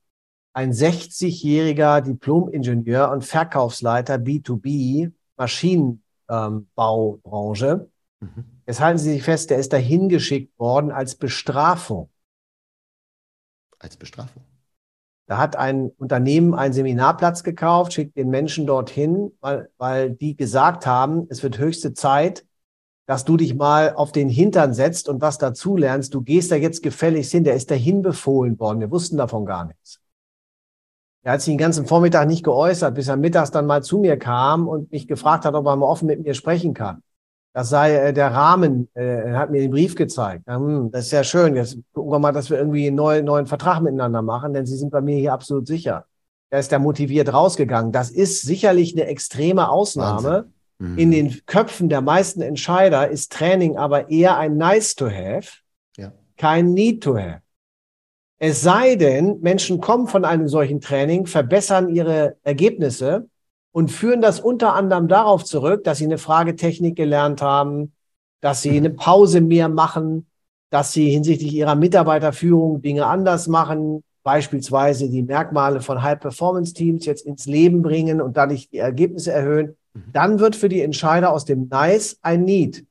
ein 0.53 0.71
60-jähriger 0.71 1.99
Diplom-Ingenieur 2.01 3.11
und 3.11 3.25
Verkaufsleiter 3.25 4.15
B2B, 4.15 5.11
Maschinenbaubranche. 5.35 7.89
Mhm. 8.19 8.45
Jetzt 8.65 8.79
halten 8.79 8.99
Sie 8.99 9.11
sich 9.11 9.23
fest, 9.23 9.49
der 9.49 9.57
ist 9.57 9.73
dahin 9.73 10.09
geschickt 10.09 10.57
worden 10.57 10.91
als 10.91 11.15
Bestrafung. 11.15 12.09
Als 13.79 13.97
Bestrafung? 13.97 14.43
Da 15.25 15.37
hat 15.37 15.55
ein 15.55 15.89
Unternehmen 15.97 16.53
einen 16.53 16.73
Seminarplatz 16.73 17.43
gekauft, 17.43 17.93
schickt 17.93 18.17
den 18.17 18.29
Menschen 18.29 18.67
dorthin, 18.67 19.31
weil, 19.39 19.69
weil 19.77 20.11
die 20.11 20.35
gesagt 20.35 20.85
haben, 20.85 21.27
es 21.29 21.43
wird 21.43 21.57
höchste 21.57 21.93
Zeit, 21.93 22.45
dass 23.05 23.25
du 23.25 23.37
dich 23.37 23.55
mal 23.55 23.95
auf 23.95 24.11
den 24.11 24.29
Hintern 24.29 24.73
setzt 24.73 25.09
und 25.09 25.21
was 25.21 25.37
dazu 25.37 25.75
lernst. 25.75 26.13
Du 26.13 26.21
gehst 26.21 26.51
da 26.51 26.55
jetzt 26.55 26.83
gefälligst 26.83 27.31
hin. 27.31 27.43
Der 27.43 27.55
ist 27.55 27.71
dahin 27.71 28.01
befohlen 28.01 28.59
worden. 28.59 28.79
Wir 28.79 28.91
wussten 28.91 29.17
davon 29.17 29.45
gar 29.45 29.65
nichts. 29.65 30.02
Er 31.23 31.33
hat 31.33 31.41
sich 31.41 31.53
den 31.53 31.57
ganzen 31.57 31.85
Vormittag 31.85 32.27
nicht 32.27 32.43
geäußert, 32.43 32.95
bis 32.95 33.07
er 33.07 33.15
mittags 33.15 33.49
dann 33.49 33.65
mal 33.65 33.81
zu 33.81 33.97
mir 33.97 34.17
kam 34.17 34.67
und 34.67 34.91
mich 34.91 35.07
gefragt 35.07 35.45
hat, 35.45 35.55
ob 35.55 35.65
er 35.65 35.75
mal 35.77 35.85
offen 35.85 36.05
mit 36.05 36.21
mir 36.21 36.33
sprechen 36.33 36.73
kann. 36.73 37.01
Das 37.53 37.69
sei 37.69 37.95
äh, 37.95 38.13
der 38.13 38.33
Rahmen, 38.33 38.89
äh, 38.93 39.29
er 39.29 39.37
hat 39.37 39.51
mir 39.51 39.61
den 39.61 39.71
Brief 39.71 39.95
gezeigt. 39.95 40.43
Hm, 40.47 40.91
das 40.91 41.05
ist 41.05 41.11
ja 41.11 41.23
schön. 41.23 41.55
Jetzt 41.55 41.77
gucken 41.93 42.11
wir 42.11 42.19
mal, 42.19 42.31
dass 42.33 42.49
wir 42.49 42.57
irgendwie 42.57 42.87
einen 42.87 42.95
neuen, 42.95 43.25
neuen 43.25 43.45
Vertrag 43.45 43.81
miteinander 43.81 44.21
machen, 44.21 44.53
denn 44.53 44.65
Sie 44.65 44.75
sind 44.75 44.91
bei 44.91 45.01
mir 45.01 45.15
hier 45.15 45.33
absolut 45.33 45.67
sicher. 45.67 46.05
Er 46.49 46.59
ist 46.59 46.71
da 46.71 46.79
motiviert 46.79 47.31
rausgegangen. 47.31 47.91
Das 47.91 48.09
ist 48.09 48.41
sicherlich 48.41 48.93
eine 48.93 49.05
extreme 49.05 49.69
Ausnahme. 49.69 50.51
Mhm. 50.79 50.97
In 50.97 51.11
den 51.11 51.45
Köpfen 51.45 51.89
der 51.89 52.01
meisten 52.01 52.41
Entscheider 52.41 53.07
ist 53.07 53.31
Training 53.31 53.77
aber 53.77 54.09
eher 54.09 54.37
ein 54.37 54.57
Nice 54.57 54.95
to 54.95 55.05
have, 55.05 55.49
ja. 55.95 56.11
kein 56.37 56.73
Need 56.73 57.03
to 57.03 57.17
have. 57.17 57.42
Es 58.39 58.61
sei 58.61 58.95
denn, 58.95 59.39
Menschen 59.41 59.79
kommen 59.79 60.07
von 60.07 60.25
einem 60.25 60.47
solchen 60.47 60.81
Training, 60.81 61.27
verbessern 61.27 61.89
ihre 61.89 62.37
Ergebnisse 62.43 63.27
und 63.71 63.91
führen 63.91 64.21
das 64.21 64.39
unter 64.39 64.73
anderem 64.73 65.07
darauf 65.07 65.43
zurück, 65.43 65.83
dass 65.83 65.99
sie 65.99 66.05
eine 66.05 66.17
Fragetechnik 66.17 66.95
gelernt 66.95 67.41
haben, 67.41 67.93
dass 68.41 68.61
sie 68.61 68.75
eine 68.75 68.89
Pause 68.89 69.41
mehr 69.41 69.69
machen, 69.69 70.27
dass 70.69 70.91
sie 70.91 71.09
hinsichtlich 71.09 71.53
ihrer 71.53 71.75
Mitarbeiterführung 71.75 72.81
Dinge 72.81 73.05
anders 73.05 73.47
machen, 73.47 74.03
beispielsweise 74.23 75.09
die 75.09 75.23
Merkmale 75.23 75.81
von 75.81 76.01
High-Performance-Teams 76.01 77.05
jetzt 77.05 77.25
ins 77.25 77.45
Leben 77.45 77.81
bringen 77.81 78.21
und 78.21 78.37
dadurch 78.37 78.69
die 78.69 78.77
Ergebnisse 78.77 79.31
erhöhen, 79.31 79.75
mhm. 79.93 80.03
dann 80.11 80.39
wird 80.39 80.55
für 80.55 80.69
die 80.69 80.81
Entscheider 80.81 81.31
aus 81.31 81.45
dem 81.45 81.67
Nice 81.69 82.17
ein 82.21 82.43
Need. 82.43 82.85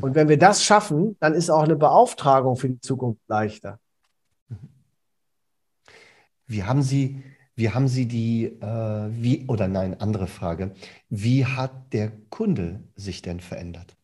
Und 0.00 0.14
wenn 0.14 0.28
wir 0.28 0.38
das 0.38 0.62
schaffen, 0.64 1.16
dann 1.20 1.34
ist 1.34 1.50
auch 1.50 1.62
eine 1.62 1.76
Beauftragung 1.76 2.56
für 2.56 2.68
die 2.68 2.80
Zukunft 2.80 3.20
leichter. 3.28 3.78
Wie 6.48 6.64
haben 6.64 6.82
Sie, 6.82 7.22
wie 7.54 7.70
haben 7.70 7.88
Sie 7.88 8.06
die, 8.06 8.46
äh, 8.46 9.08
wie, 9.10 9.46
oder 9.48 9.68
nein, 9.68 10.00
andere 10.00 10.26
Frage. 10.26 10.72
Wie 11.10 11.44
hat 11.44 11.92
der 11.92 12.10
Kunde 12.30 12.82
sich 12.96 13.20
denn 13.20 13.40
verändert? 13.40 13.96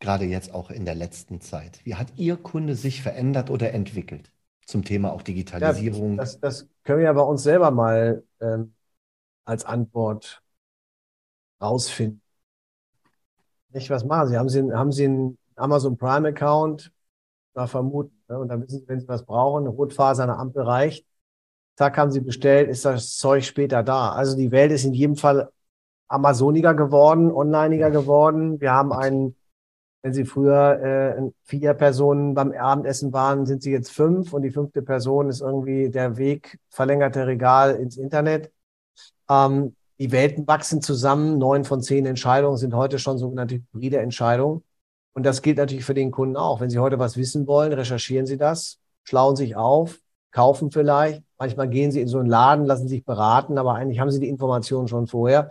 Gerade 0.00 0.24
jetzt 0.24 0.52
auch 0.52 0.70
in 0.70 0.84
der 0.84 0.96
letzten 0.96 1.40
Zeit. 1.40 1.80
Wie 1.84 1.94
hat 1.94 2.08
Ihr 2.16 2.36
Kunde 2.36 2.74
sich 2.74 3.00
verändert 3.00 3.48
oder 3.48 3.72
entwickelt? 3.72 4.32
Zum 4.66 4.84
Thema 4.84 5.12
auch 5.12 5.22
Digitalisierung. 5.22 6.12
Ja, 6.12 6.16
das, 6.16 6.40
das, 6.40 6.68
können 6.82 6.98
wir 6.98 7.06
ja 7.06 7.12
bei 7.12 7.22
uns 7.22 7.42
selber 7.42 7.70
mal 7.70 8.24
ähm, 8.40 8.74
als 9.44 9.64
Antwort 9.64 10.42
rausfinden. 11.60 12.20
Nicht, 13.68 13.88
was 13.90 14.04
machen 14.04 14.28
Sie? 14.28 14.36
Haben 14.36 14.48
Sie, 14.48 14.62
haben 14.72 14.92
Sie 14.92 15.04
einen 15.04 15.38
Amazon 15.54 15.96
Prime 15.96 16.28
Account? 16.28 16.92
Mal 17.54 17.68
vermuten. 17.68 18.16
Ne? 18.28 18.38
Und 18.38 18.48
dann 18.48 18.62
wissen 18.62 18.80
Sie, 18.80 18.88
wenn 18.88 19.00
Sie 19.00 19.08
was 19.08 19.24
brauchen, 19.24 19.64
eine 19.64 19.70
Rotfaser, 19.70 20.24
eine 20.24 20.38
Ampel 20.38 20.62
reicht. 20.62 21.06
Zack, 21.76 21.98
haben 21.98 22.12
sie 22.12 22.20
bestellt, 22.20 22.68
ist 22.68 22.84
das 22.84 23.16
Zeug 23.16 23.44
später 23.44 23.82
da. 23.82 24.12
Also 24.12 24.36
die 24.36 24.52
Welt 24.52 24.70
ist 24.72 24.84
in 24.84 24.94
jedem 24.94 25.16
Fall 25.16 25.50
Amazoniger 26.08 26.74
geworden, 26.74 27.32
onlineiger 27.32 27.90
geworden. 27.90 28.60
Wir 28.60 28.72
haben 28.72 28.92
einen, 28.92 29.36
wenn 30.02 30.12
sie 30.12 30.24
früher 30.24 30.80
äh, 31.18 31.30
vier 31.44 31.74
Personen 31.74 32.34
beim 32.34 32.52
Abendessen 32.52 33.12
waren, 33.12 33.46
sind 33.46 33.62
sie 33.62 33.72
jetzt 33.72 33.90
fünf 33.90 34.32
und 34.32 34.42
die 34.42 34.50
fünfte 34.50 34.82
Person 34.82 35.28
ist 35.28 35.40
irgendwie 35.40 35.90
der 35.90 36.16
Weg, 36.16 36.58
verlängerte 36.70 37.26
Regal 37.26 37.74
ins 37.76 37.96
Internet. 37.96 38.52
Ähm, 39.28 39.74
die 39.98 40.12
Welten 40.12 40.46
wachsen 40.46 40.82
zusammen. 40.82 41.38
Neun 41.38 41.64
von 41.64 41.80
zehn 41.80 42.06
Entscheidungen 42.06 42.56
sind 42.56 42.74
heute 42.74 42.98
schon 42.98 43.18
sogenannte 43.18 43.56
hybride 43.56 43.98
Entscheidungen. 43.98 44.62
Und 45.14 45.24
das 45.24 45.42
gilt 45.42 45.58
natürlich 45.58 45.84
für 45.84 45.94
den 45.94 46.10
Kunden 46.10 46.36
auch. 46.36 46.60
Wenn 46.60 46.70
Sie 46.70 46.80
heute 46.80 46.98
was 46.98 47.16
wissen 47.16 47.46
wollen, 47.46 47.72
recherchieren 47.72 48.26
Sie 48.26 48.36
das, 48.36 48.80
schlauen 49.04 49.36
sich 49.36 49.54
auf, 49.54 50.00
kaufen 50.34 50.70
vielleicht. 50.70 51.22
Manchmal 51.38 51.68
gehen 51.68 51.92
sie 51.92 52.00
in 52.00 52.08
so 52.08 52.18
einen 52.18 52.28
Laden, 52.28 52.66
lassen 52.66 52.88
sich 52.88 53.04
beraten, 53.04 53.56
aber 53.56 53.74
eigentlich 53.74 54.00
haben 54.00 54.10
sie 54.10 54.20
die 54.20 54.28
Informationen 54.28 54.88
schon 54.88 55.06
vorher. 55.06 55.50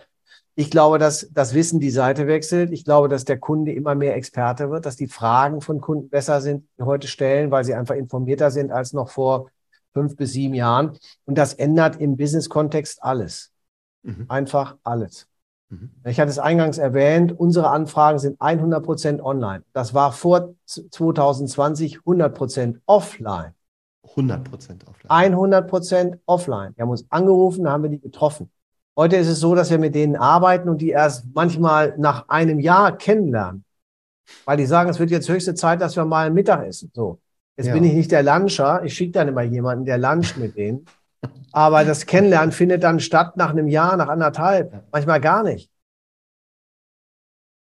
Ich 0.55 0.69
glaube, 0.69 0.99
dass 0.99 1.29
das 1.31 1.55
Wissen 1.55 1.79
die 1.79 1.89
Seite 1.89 2.27
wechselt. 2.27 2.71
Ich 2.71 2.85
glaube, 2.85 3.07
dass 3.07 3.25
der 3.25 3.39
Kunde 3.39 3.71
immer 3.71 3.95
mehr 3.95 4.15
Experte 4.15 4.69
wird, 4.69 4.85
dass 4.85 4.95
die 4.95 5.07
Fragen 5.07 5.61
von 5.61 5.81
Kunden 5.81 6.09
besser 6.09 6.41
sind, 6.41 6.67
die 6.77 6.83
heute 6.83 7.07
stellen, 7.07 7.49
weil 7.49 7.63
sie 7.63 7.73
einfach 7.73 7.95
informierter 7.95 8.51
sind 8.51 8.71
als 8.71 8.93
noch 8.93 9.09
vor 9.09 9.49
fünf 9.93 10.15
bis 10.15 10.33
sieben 10.33 10.53
Jahren. 10.53 10.97
Und 11.25 11.37
das 11.37 11.53
ändert 11.53 11.99
im 11.99 12.17
Business-Kontext 12.17 13.01
alles. 13.01 13.51
Mhm. 14.03 14.25
Einfach 14.27 14.75
alles. 14.83 15.27
Mhm. 15.69 15.91
Ich 16.05 16.19
hatte 16.19 16.29
es 16.29 16.39
eingangs 16.39 16.77
erwähnt, 16.77 17.31
unsere 17.31 17.69
Anfragen 17.69 18.19
sind 18.19 18.39
100 18.39 18.83
Prozent 18.83 19.21
online. 19.21 19.63
Das 19.71 19.93
war 19.93 20.11
vor 20.11 20.55
2020 20.65 21.99
100 21.99 22.35
Prozent 22.35 22.81
offline. 22.85 23.53
100 24.15 24.43
Prozent 24.43 24.87
offline. 24.87 25.33
100 25.33 25.67
Prozent 25.67 26.19
offline. 26.25 26.73
Die 26.75 26.81
haben 26.81 26.89
uns 26.89 27.05
angerufen, 27.09 27.63
da 27.63 27.71
haben 27.71 27.83
wir 27.83 27.89
die 27.89 27.99
getroffen. 27.99 28.49
Heute 28.95 29.15
ist 29.17 29.27
es 29.27 29.39
so, 29.39 29.55
dass 29.55 29.71
wir 29.71 29.79
mit 29.79 29.95
denen 29.95 30.15
arbeiten 30.15 30.69
und 30.69 30.79
die 30.79 30.89
erst 30.89 31.25
manchmal 31.33 31.95
nach 31.97 32.29
einem 32.29 32.59
Jahr 32.59 32.95
kennenlernen. 32.95 33.65
Weil 34.45 34.57
die 34.57 34.65
sagen, 34.65 34.89
es 34.89 34.99
wird 34.99 35.09
jetzt 35.09 35.29
höchste 35.29 35.55
Zeit, 35.55 35.81
dass 35.81 35.95
wir 35.95 36.05
mal 36.05 36.29
Mittag 36.29 36.65
essen. 36.65 36.91
So. 36.93 37.19
Jetzt 37.57 37.67
ja. 37.67 37.73
bin 37.73 37.83
ich 37.83 37.93
nicht 37.93 38.11
der 38.11 38.23
Luncher. 38.23 38.83
Ich 38.83 38.93
schicke 38.93 39.13
dann 39.13 39.27
immer 39.27 39.41
jemanden, 39.41 39.85
der 39.85 39.97
luncht 39.97 40.37
mit 40.37 40.55
denen. 40.55 40.85
Aber 41.51 41.83
das 41.85 42.05
Kennenlernen 42.05 42.51
findet 42.51 42.83
dann 42.83 42.99
statt 42.99 43.37
nach 43.37 43.51
einem 43.51 43.67
Jahr, 43.67 43.97
nach 43.97 44.09
anderthalb, 44.09 44.83
manchmal 44.91 45.21
gar 45.21 45.43
nicht. 45.43 45.71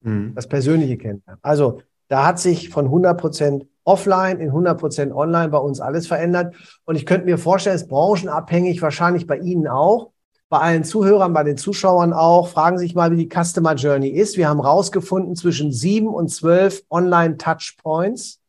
Mhm. 0.02 0.34
Das 0.36 0.48
persönliche 0.48 0.98
Kennenlernen. 0.98 1.40
Also 1.42 1.82
da 2.08 2.26
hat 2.26 2.40
sich 2.40 2.70
von 2.70 2.86
100 2.86 3.20
Prozent 3.20 3.68
offline 3.84 4.40
in 4.40 4.48
100 4.48 4.80
Prozent 4.80 5.14
online 5.14 5.50
bei 5.50 5.58
uns 5.58 5.80
alles 5.80 6.08
verändert. 6.08 6.56
Und 6.86 6.96
ich 6.96 7.06
könnte 7.06 7.26
mir 7.26 7.38
vorstellen, 7.38 7.76
es 7.76 7.84
ist 7.84 7.90
branchenabhängig, 7.90 8.82
wahrscheinlich 8.82 9.28
bei 9.28 9.38
Ihnen 9.38 9.68
auch, 9.68 10.12
bei 10.50 10.60
allen 10.60 10.84
Zuhörern, 10.84 11.34
bei 11.34 11.44
den 11.44 11.58
Zuschauern 11.58 12.14
auch. 12.14 12.48
Fragen 12.48 12.78
Sie 12.78 12.86
sich 12.86 12.96
mal, 12.96 13.12
wie 13.12 13.26
die 13.26 13.30
Customer 13.30 13.74
Journey 13.76 14.10
ist. 14.10 14.38
Wir 14.38 14.48
haben 14.50 14.60
rausgefunden, 14.60 15.36
zwischen 15.36 15.72
sieben 15.72 16.08
und 16.08 16.30
zwölf 16.30 16.84
Online-Touchpoints 16.90 18.40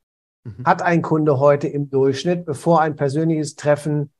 mhm. 0.45 0.64
hat 0.64 0.83
ein 0.83 1.03
Kunde 1.03 1.38
heute 1.38 1.69
im 1.69 1.91
Durchschnitt, 1.91 2.45
bevor 2.45 2.81
ein 2.81 2.97
persönliches 2.97 3.57
Treffen 3.57 4.11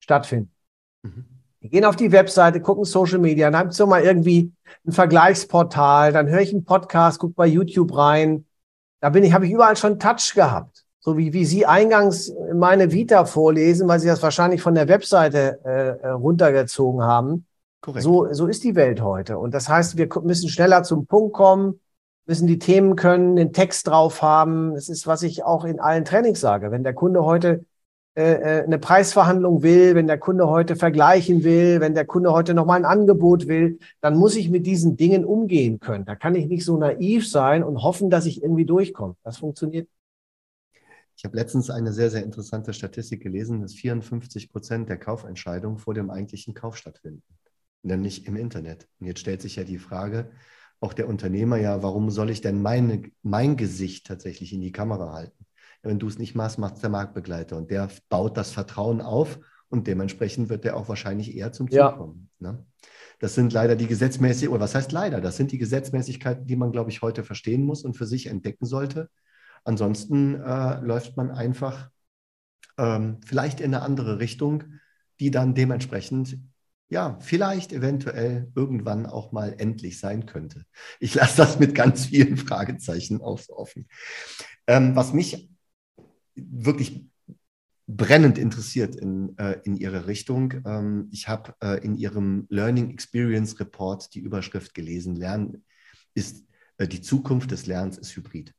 stattfindet. 0.00 0.50
Mhm. 1.02 1.24
Wir 1.60 1.70
gehen 1.70 1.84
auf 1.84 1.94
die 1.94 2.10
Webseite, 2.10 2.60
gucken 2.60 2.84
Social 2.84 3.18
Media, 3.18 3.48
dann 3.48 3.58
habe 3.58 3.70
ich 3.70 3.76
so 3.76 3.86
mal 3.86 4.02
irgendwie 4.02 4.52
ein 4.84 4.90
Vergleichsportal, 4.90 6.12
dann 6.12 6.28
höre 6.28 6.40
ich 6.40 6.52
einen 6.52 6.64
Podcast, 6.64 7.20
gucke 7.20 7.34
bei 7.34 7.46
YouTube 7.46 7.96
rein. 7.96 8.46
Da 9.02 9.10
bin 9.10 9.24
ich, 9.24 9.32
habe 9.32 9.46
ich 9.46 9.52
überall 9.52 9.76
schon 9.76 9.98
Touch 9.98 10.32
gehabt. 10.34 10.84
So 11.00 11.18
wie, 11.18 11.32
wie 11.32 11.44
Sie 11.44 11.66
eingangs 11.66 12.32
meine 12.54 12.92
Vita 12.92 13.24
vorlesen, 13.24 13.88
weil 13.88 13.98
Sie 13.98 14.06
das 14.06 14.22
wahrscheinlich 14.22 14.62
von 14.62 14.76
der 14.76 14.86
Webseite 14.86 15.58
äh, 15.64 16.06
äh 16.06 16.10
runtergezogen 16.10 17.02
haben. 17.02 17.44
Korrekt. 17.80 18.04
So, 18.04 18.32
so 18.32 18.46
ist 18.46 18.62
die 18.62 18.76
Welt 18.76 19.00
heute. 19.00 19.38
Und 19.38 19.54
das 19.54 19.68
heißt, 19.68 19.96
wir 19.96 20.08
müssen 20.22 20.48
schneller 20.48 20.84
zum 20.84 21.06
Punkt 21.06 21.34
kommen, 21.34 21.80
müssen 22.26 22.46
die 22.46 22.60
Themen 22.60 22.94
können, 22.94 23.34
den 23.34 23.52
Text 23.52 23.88
drauf 23.88 24.22
haben. 24.22 24.74
Das 24.74 24.88
ist, 24.88 25.08
was 25.08 25.24
ich 25.24 25.42
auch 25.42 25.64
in 25.64 25.80
allen 25.80 26.04
Trainings 26.04 26.40
sage. 26.40 26.70
Wenn 26.70 26.84
der 26.84 26.94
Kunde 26.94 27.24
heute 27.24 27.64
eine 28.14 28.78
Preisverhandlung 28.78 29.62
will, 29.62 29.94
wenn 29.94 30.06
der 30.06 30.18
Kunde 30.18 30.46
heute 30.46 30.76
vergleichen 30.76 31.44
will, 31.44 31.80
wenn 31.80 31.94
der 31.94 32.04
Kunde 32.04 32.32
heute 32.32 32.52
nochmal 32.52 32.78
ein 32.78 32.84
Angebot 32.84 33.48
will, 33.48 33.78
dann 34.02 34.16
muss 34.16 34.36
ich 34.36 34.50
mit 34.50 34.66
diesen 34.66 34.96
Dingen 34.96 35.24
umgehen 35.24 35.80
können. 35.80 36.04
Da 36.04 36.14
kann 36.14 36.34
ich 36.34 36.46
nicht 36.46 36.64
so 36.64 36.76
naiv 36.76 37.26
sein 37.26 37.64
und 37.64 37.82
hoffen, 37.82 38.10
dass 38.10 38.26
ich 38.26 38.42
irgendwie 38.42 38.66
durchkomme. 38.66 39.16
Das 39.22 39.38
funktioniert. 39.38 39.88
Ich 41.16 41.24
habe 41.24 41.36
letztens 41.36 41.70
eine 41.70 41.92
sehr, 41.92 42.10
sehr 42.10 42.24
interessante 42.24 42.72
Statistik 42.72 43.22
gelesen, 43.22 43.62
dass 43.62 43.74
54 43.74 44.50
Prozent 44.50 44.88
der 44.88 44.98
Kaufentscheidungen 44.98 45.78
vor 45.78 45.94
dem 45.94 46.10
eigentlichen 46.10 46.52
Kauf 46.52 46.76
stattfinden, 46.76 47.22
nämlich 47.82 48.26
im 48.26 48.36
Internet. 48.36 48.88
Und 48.98 49.06
jetzt 49.06 49.20
stellt 49.20 49.40
sich 49.40 49.56
ja 49.56 49.64
die 49.64 49.78
Frage, 49.78 50.30
auch 50.80 50.92
der 50.92 51.08
Unternehmer 51.08 51.58
ja, 51.58 51.82
warum 51.82 52.10
soll 52.10 52.28
ich 52.30 52.40
denn 52.40 52.60
meine, 52.60 53.02
mein 53.22 53.56
Gesicht 53.56 54.06
tatsächlich 54.06 54.52
in 54.52 54.60
die 54.60 54.72
Kamera 54.72 55.12
halten? 55.12 55.41
Wenn 55.82 55.98
du 55.98 56.06
es 56.06 56.18
nicht 56.18 56.34
machst, 56.34 56.58
macht 56.58 56.76
es 56.76 56.80
der 56.80 56.90
Marktbegleiter 56.90 57.56
und 57.56 57.70
der 57.70 57.88
baut 58.08 58.36
das 58.36 58.52
Vertrauen 58.52 59.00
auf 59.00 59.38
und 59.68 59.86
dementsprechend 59.86 60.48
wird 60.48 60.64
der 60.64 60.76
auch 60.76 60.88
wahrscheinlich 60.88 61.34
eher 61.34 61.52
zum 61.52 61.68
Zug 61.68 61.76
ja. 61.76 61.92
kommen. 61.92 62.28
Ne? 62.38 62.64
Das 63.18 63.34
sind 63.34 63.52
leider 63.52 63.76
die 63.76 63.86
Gesetzmäßigkeiten, 63.86 64.54
oder 64.54 64.64
was 64.64 64.74
heißt 64.74 64.92
leider? 64.92 65.20
Das 65.20 65.36
sind 65.36 65.52
die 65.52 65.58
Gesetzmäßigkeiten, 65.58 66.46
die 66.46 66.56
man, 66.56 66.72
glaube 66.72 66.90
ich, 66.90 67.02
heute 67.02 67.24
verstehen 67.24 67.64
muss 67.64 67.84
und 67.84 67.96
für 67.96 68.06
sich 68.06 68.26
entdecken 68.26 68.66
sollte. 68.66 69.08
Ansonsten 69.64 70.40
äh, 70.40 70.80
läuft 70.80 71.16
man 71.16 71.30
einfach 71.30 71.88
ähm, 72.78 73.20
vielleicht 73.24 73.60
in 73.60 73.74
eine 73.74 73.84
andere 73.84 74.18
Richtung, 74.18 74.64
die 75.20 75.30
dann 75.30 75.54
dementsprechend 75.54 76.38
ja, 76.88 77.16
vielleicht 77.20 77.72
eventuell 77.72 78.52
irgendwann 78.54 79.06
auch 79.06 79.32
mal 79.32 79.54
endlich 79.56 79.98
sein 79.98 80.26
könnte. 80.26 80.64
Ich 81.00 81.14
lasse 81.14 81.38
das 81.38 81.58
mit 81.58 81.74
ganz 81.74 82.04
vielen 82.06 82.36
Fragezeichen 82.36 83.22
offen. 83.22 83.88
Ähm, 84.66 84.94
was 84.94 85.14
mich 85.14 85.51
wirklich 86.34 87.06
brennend 87.86 88.38
interessiert 88.38 88.96
in, 88.96 89.36
äh, 89.38 89.60
in 89.64 89.76
Ihre 89.76 90.06
Richtung. 90.06 90.54
Ähm, 90.64 91.08
ich 91.10 91.28
habe 91.28 91.54
äh, 91.60 91.84
in 91.84 91.94
Ihrem 91.94 92.46
Learning 92.48 92.90
Experience 92.90 93.58
Report 93.60 94.14
die 94.14 94.20
Überschrift 94.20 94.74
gelesen, 94.74 95.16
Lernen 95.16 95.64
ist, 96.14 96.44
äh, 96.78 96.88
die 96.88 97.02
Zukunft 97.02 97.50
des 97.50 97.66
Lernens 97.66 97.98
ist 97.98 98.16
hybrid. 98.16 98.54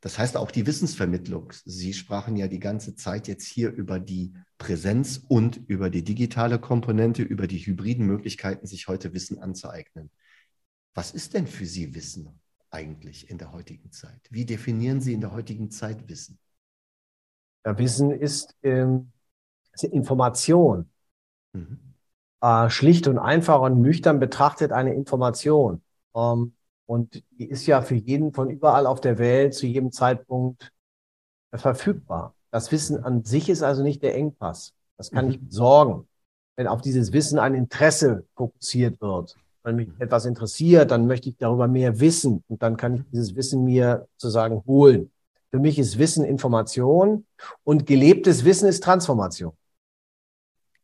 Das 0.00 0.18
heißt 0.18 0.36
auch 0.36 0.52
die 0.52 0.66
Wissensvermittlung. 0.66 1.52
Sie 1.64 1.92
sprachen 1.92 2.36
ja 2.36 2.46
die 2.46 2.60
ganze 2.60 2.94
Zeit 2.94 3.26
jetzt 3.26 3.46
hier 3.46 3.72
über 3.72 3.98
die 3.98 4.32
Präsenz 4.56 5.24
und 5.26 5.56
über 5.66 5.90
die 5.90 6.04
digitale 6.04 6.60
Komponente, 6.60 7.22
über 7.22 7.48
die 7.48 7.58
hybriden 7.58 8.06
Möglichkeiten, 8.06 8.66
sich 8.66 8.86
heute 8.86 9.12
Wissen 9.12 9.40
anzueignen. 9.40 10.10
Was 10.94 11.10
ist 11.12 11.34
denn 11.34 11.48
für 11.48 11.66
Sie 11.66 11.94
Wissen 11.94 12.40
eigentlich 12.70 13.28
in 13.28 13.38
der 13.38 13.52
heutigen 13.52 13.90
Zeit? 13.90 14.20
Wie 14.30 14.44
definieren 14.44 15.00
Sie 15.00 15.14
in 15.14 15.20
der 15.20 15.32
heutigen 15.32 15.70
Zeit 15.70 16.08
Wissen? 16.08 16.38
Ja, 17.68 17.76
Wissen 17.76 18.10
ist, 18.12 18.56
ähm, 18.62 19.12
ist 19.74 19.84
Information. 19.84 20.88
Mhm. 21.52 21.78
Äh, 22.40 22.70
schlicht 22.70 23.06
und 23.08 23.18
einfach 23.18 23.60
und 23.60 23.82
nüchtern 23.82 24.20
betrachtet 24.20 24.72
eine 24.72 24.94
Information. 24.94 25.82
Ähm, 26.16 26.54
und 26.86 27.22
die 27.32 27.44
ist 27.44 27.66
ja 27.66 27.82
für 27.82 27.96
jeden 27.96 28.32
von 28.32 28.48
überall 28.48 28.86
auf 28.86 29.02
der 29.02 29.18
Welt 29.18 29.52
zu 29.52 29.66
jedem 29.66 29.92
Zeitpunkt 29.92 30.72
verfügbar. 31.52 32.34
Das 32.50 32.72
Wissen 32.72 33.04
an 33.04 33.24
sich 33.24 33.50
ist 33.50 33.62
also 33.62 33.82
nicht 33.82 34.02
der 34.02 34.14
Engpass. 34.16 34.72
Das 34.96 35.10
kann 35.10 35.26
mhm. 35.26 35.32
ich 35.32 35.40
besorgen. 35.44 36.08
Wenn 36.56 36.68
auf 36.68 36.80
dieses 36.80 37.12
Wissen 37.12 37.38
ein 37.38 37.52
Interesse 37.52 38.24
fokussiert 38.34 38.98
wird, 39.02 39.36
wenn 39.62 39.76
mich 39.76 39.88
mhm. 39.88 39.96
etwas 39.98 40.24
interessiert, 40.24 40.90
dann 40.90 41.06
möchte 41.06 41.28
ich 41.28 41.36
darüber 41.36 41.68
mehr 41.68 42.00
wissen 42.00 42.42
und 42.48 42.62
dann 42.62 42.78
kann 42.78 42.94
ich 42.94 43.02
dieses 43.12 43.36
Wissen 43.36 43.62
mir 43.64 44.08
sozusagen 44.16 44.64
holen. 44.64 45.10
Für 45.50 45.58
mich 45.58 45.78
ist 45.78 45.98
Wissen 45.98 46.24
Information 46.24 47.26
und 47.64 47.86
gelebtes 47.86 48.44
Wissen 48.44 48.68
ist 48.68 48.84
Transformation. 48.84 49.52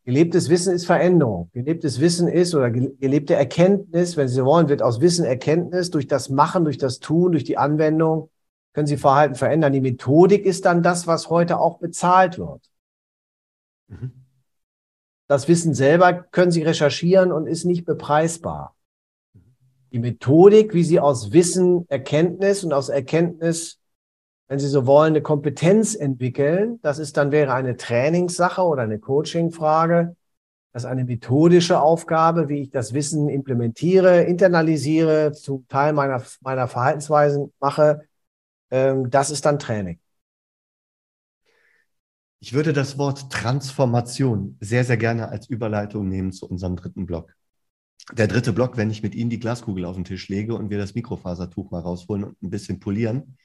Gelebtes 0.05 0.50
Wissen 0.50 0.74
ist 0.74 0.85
Veränderung. 0.85 1.50
Gelebtes 1.53 1.98
Wissen 2.00 2.29
ist 2.29 2.55
oder 2.55 2.70
gelebte 2.70 3.35
Erkenntnis, 3.35 4.16
wenn 4.16 4.29
Sie 4.29 4.44
wollen, 4.44 4.68
wird 4.68 4.83
aus 4.83 5.00
Wissen 5.00 5.24
Erkenntnis 5.24 5.90
durch 5.90 6.07
das 6.07 6.29
Machen, 6.29 6.64
durch 6.64 6.79
das 6.79 6.98
Tun, 7.00 7.33
durch 7.33 7.44
die 7.44 7.57
Anwendung 7.57 8.31
können 8.74 8.87
Sie 8.87 8.96
Verhalten 8.96 9.37
verändern. 9.37 9.72
Die 9.72 9.81
Methodik 9.81 10.44
ist 10.44 10.66
dann 10.66 10.83
das, 10.83 11.07
was 11.07 11.31
heute 11.31 11.59
auch 11.59 11.79
bezahlt 11.79 12.38
wird. 12.38 12.61
Mhm. 13.88 14.12
Das 15.27 15.48
Wissen 15.48 15.72
selber 15.72 16.12
können 16.12 16.50
Sie 16.50 16.62
recherchieren 16.62 17.33
und 17.33 17.46
ist 17.46 17.64
nicht 17.64 17.87
bepreisbar. 17.87 18.77
Die 19.92 20.00
Methodik, 20.00 20.74
wie 20.74 20.83
Sie 20.83 21.00
aus 21.00 21.33
Wissen 21.33 21.88
Erkenntnis 21.88 22.64
und 22.64 22.74
aus 22.74 22.88
Erkenntnis 22.88 23.79
wenn 24.48 24.59
Sie 24.59 24.68
so 24.68 24.87
wollen, 24.87 25.12
eine 25.12 25.22
Kompetenz 25.22 25.94
entwickeln. 25.94 26.78
Das 26.83 26.98
ist 26.98 27.16
dann 27.16 27.33
wäre 27.33 27.54
eine 27.54 27.76
Trainingssache 27.76 28.62
oder 28.62 28.83
eine 28.83 28.98
Coachingfrage. 28.98 30.16
Das 30.72 30.83
ist 30.83 30.90
eine 30.90 31.04
methodische 31.04 31.80
Aufgabe, 31.80 32.48
wie 32.48 32.62
ich 32.62 32.70
das 32.70 32.92
Wissen 32.92 33.28
implementiere, 33.28 34.24
internalisiere, 34.24 35.33
zum 35.33 35.66
Teil 35.68 35.92
meiner, 35.92 36.22
meiner 36.40 36.66
Verhaltensweisen 36.66 37.52
mache. 37.61 38.02
Ähm, 38.70 39.09
das 39.09 39.30
ist 39.30 39.46
dann 39.46 39.59
Training. 39.59 40.00
Ich 42.40 42.52
würde 42.52 42.72
das 42.72 42.98
Wort 42.98 43.30
Transformation 43.33 44.59
sehr, 44.61 44.85
sehr 44.85 44.96
gerne 44.96 45.28
als 45.28 45.48
Überleitung 45.48 46.09
nehmen 46.09 46.33
zu 46.33 46.46
unserem 46.46 46.76
dritten 46.76 47.07
Block. 47.07 47.35
Der 48.12 48.26
dritte 48.26 48.52
Block, 48.52 48.76
wenn 48.76 48.90
ich 48.90 49.02
mit 49.02 49.14
Ihnen 49.14 49.30
die 49.30 49.40
Glaskugel 49.40 49.87
auf 49.87 49.96
den 49.96 50.04
Tisch 50.04 50.28
lege 50.28 50.54
und 50.54 50.68
wir 50.68 50.76
das 50.76 50.94
Mikrofasertuch 50.94 51.70
mal 51.70 51.80
rausholen 51.80 52.24
und 52.24 52.42
ein 52.42 52.50
bisschen 52.50 52.78
polieren 52.78 53.38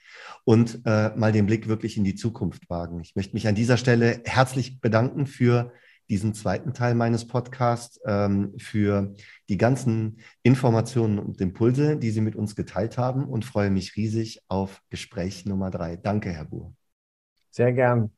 und 0.44 0.82
äh, 0.86 1.16
mal 1.16 1.32
den 1.32 1.46
Blick 1.46 1.70
wirklich 1.70 1.96
in 1.96 2.04
die 2.04 2.16
Zukunft 2.16 2.70
wagen. 2.70 3.00
Ich 3.00 3.16
möchte 3.16 3.34
mich 3.34 3.48
an 3.48 3.56
dieser 3.56 3.78
Stelle 3.78 4.22
herzlich 4.26 4.82
bedanken 4.82 5.28
für 5.28 5.72
diesen 6.10 6.34
zweiten 6.34 6.74
Teil 6.74 6.96
meines 6.96 7.28
Podcasts, 7.28 8.00
ähm, 8.06 8.54
für 8.58 9.16
die 9.48 9.58
ganzen 9.58 10.20
Informationen 10.44 11.20
und 11.20 11.40
Impulse, 11.40 11.98
die 11.98 12.10
Sie 12.10 12.22
mit 12.22 12.36
uns 12.36 12.56
geteilt 12.56 12.98
haben 12.98 13.26
und 13.26 13.46
freue 13.46 13.70
mich 13.70 13.96
riesig 13.96 14.42
auf 14.48 14.82
Gespräch 14.90 15.46
Nummer 15.46 15.70
drei. 15.70 15.96
Danke, 15.96 16.32
Herr 16.32 16.46
Buhr. 16.46 16.74
Sehr 17.52 17.72
gern. 17.74 18.12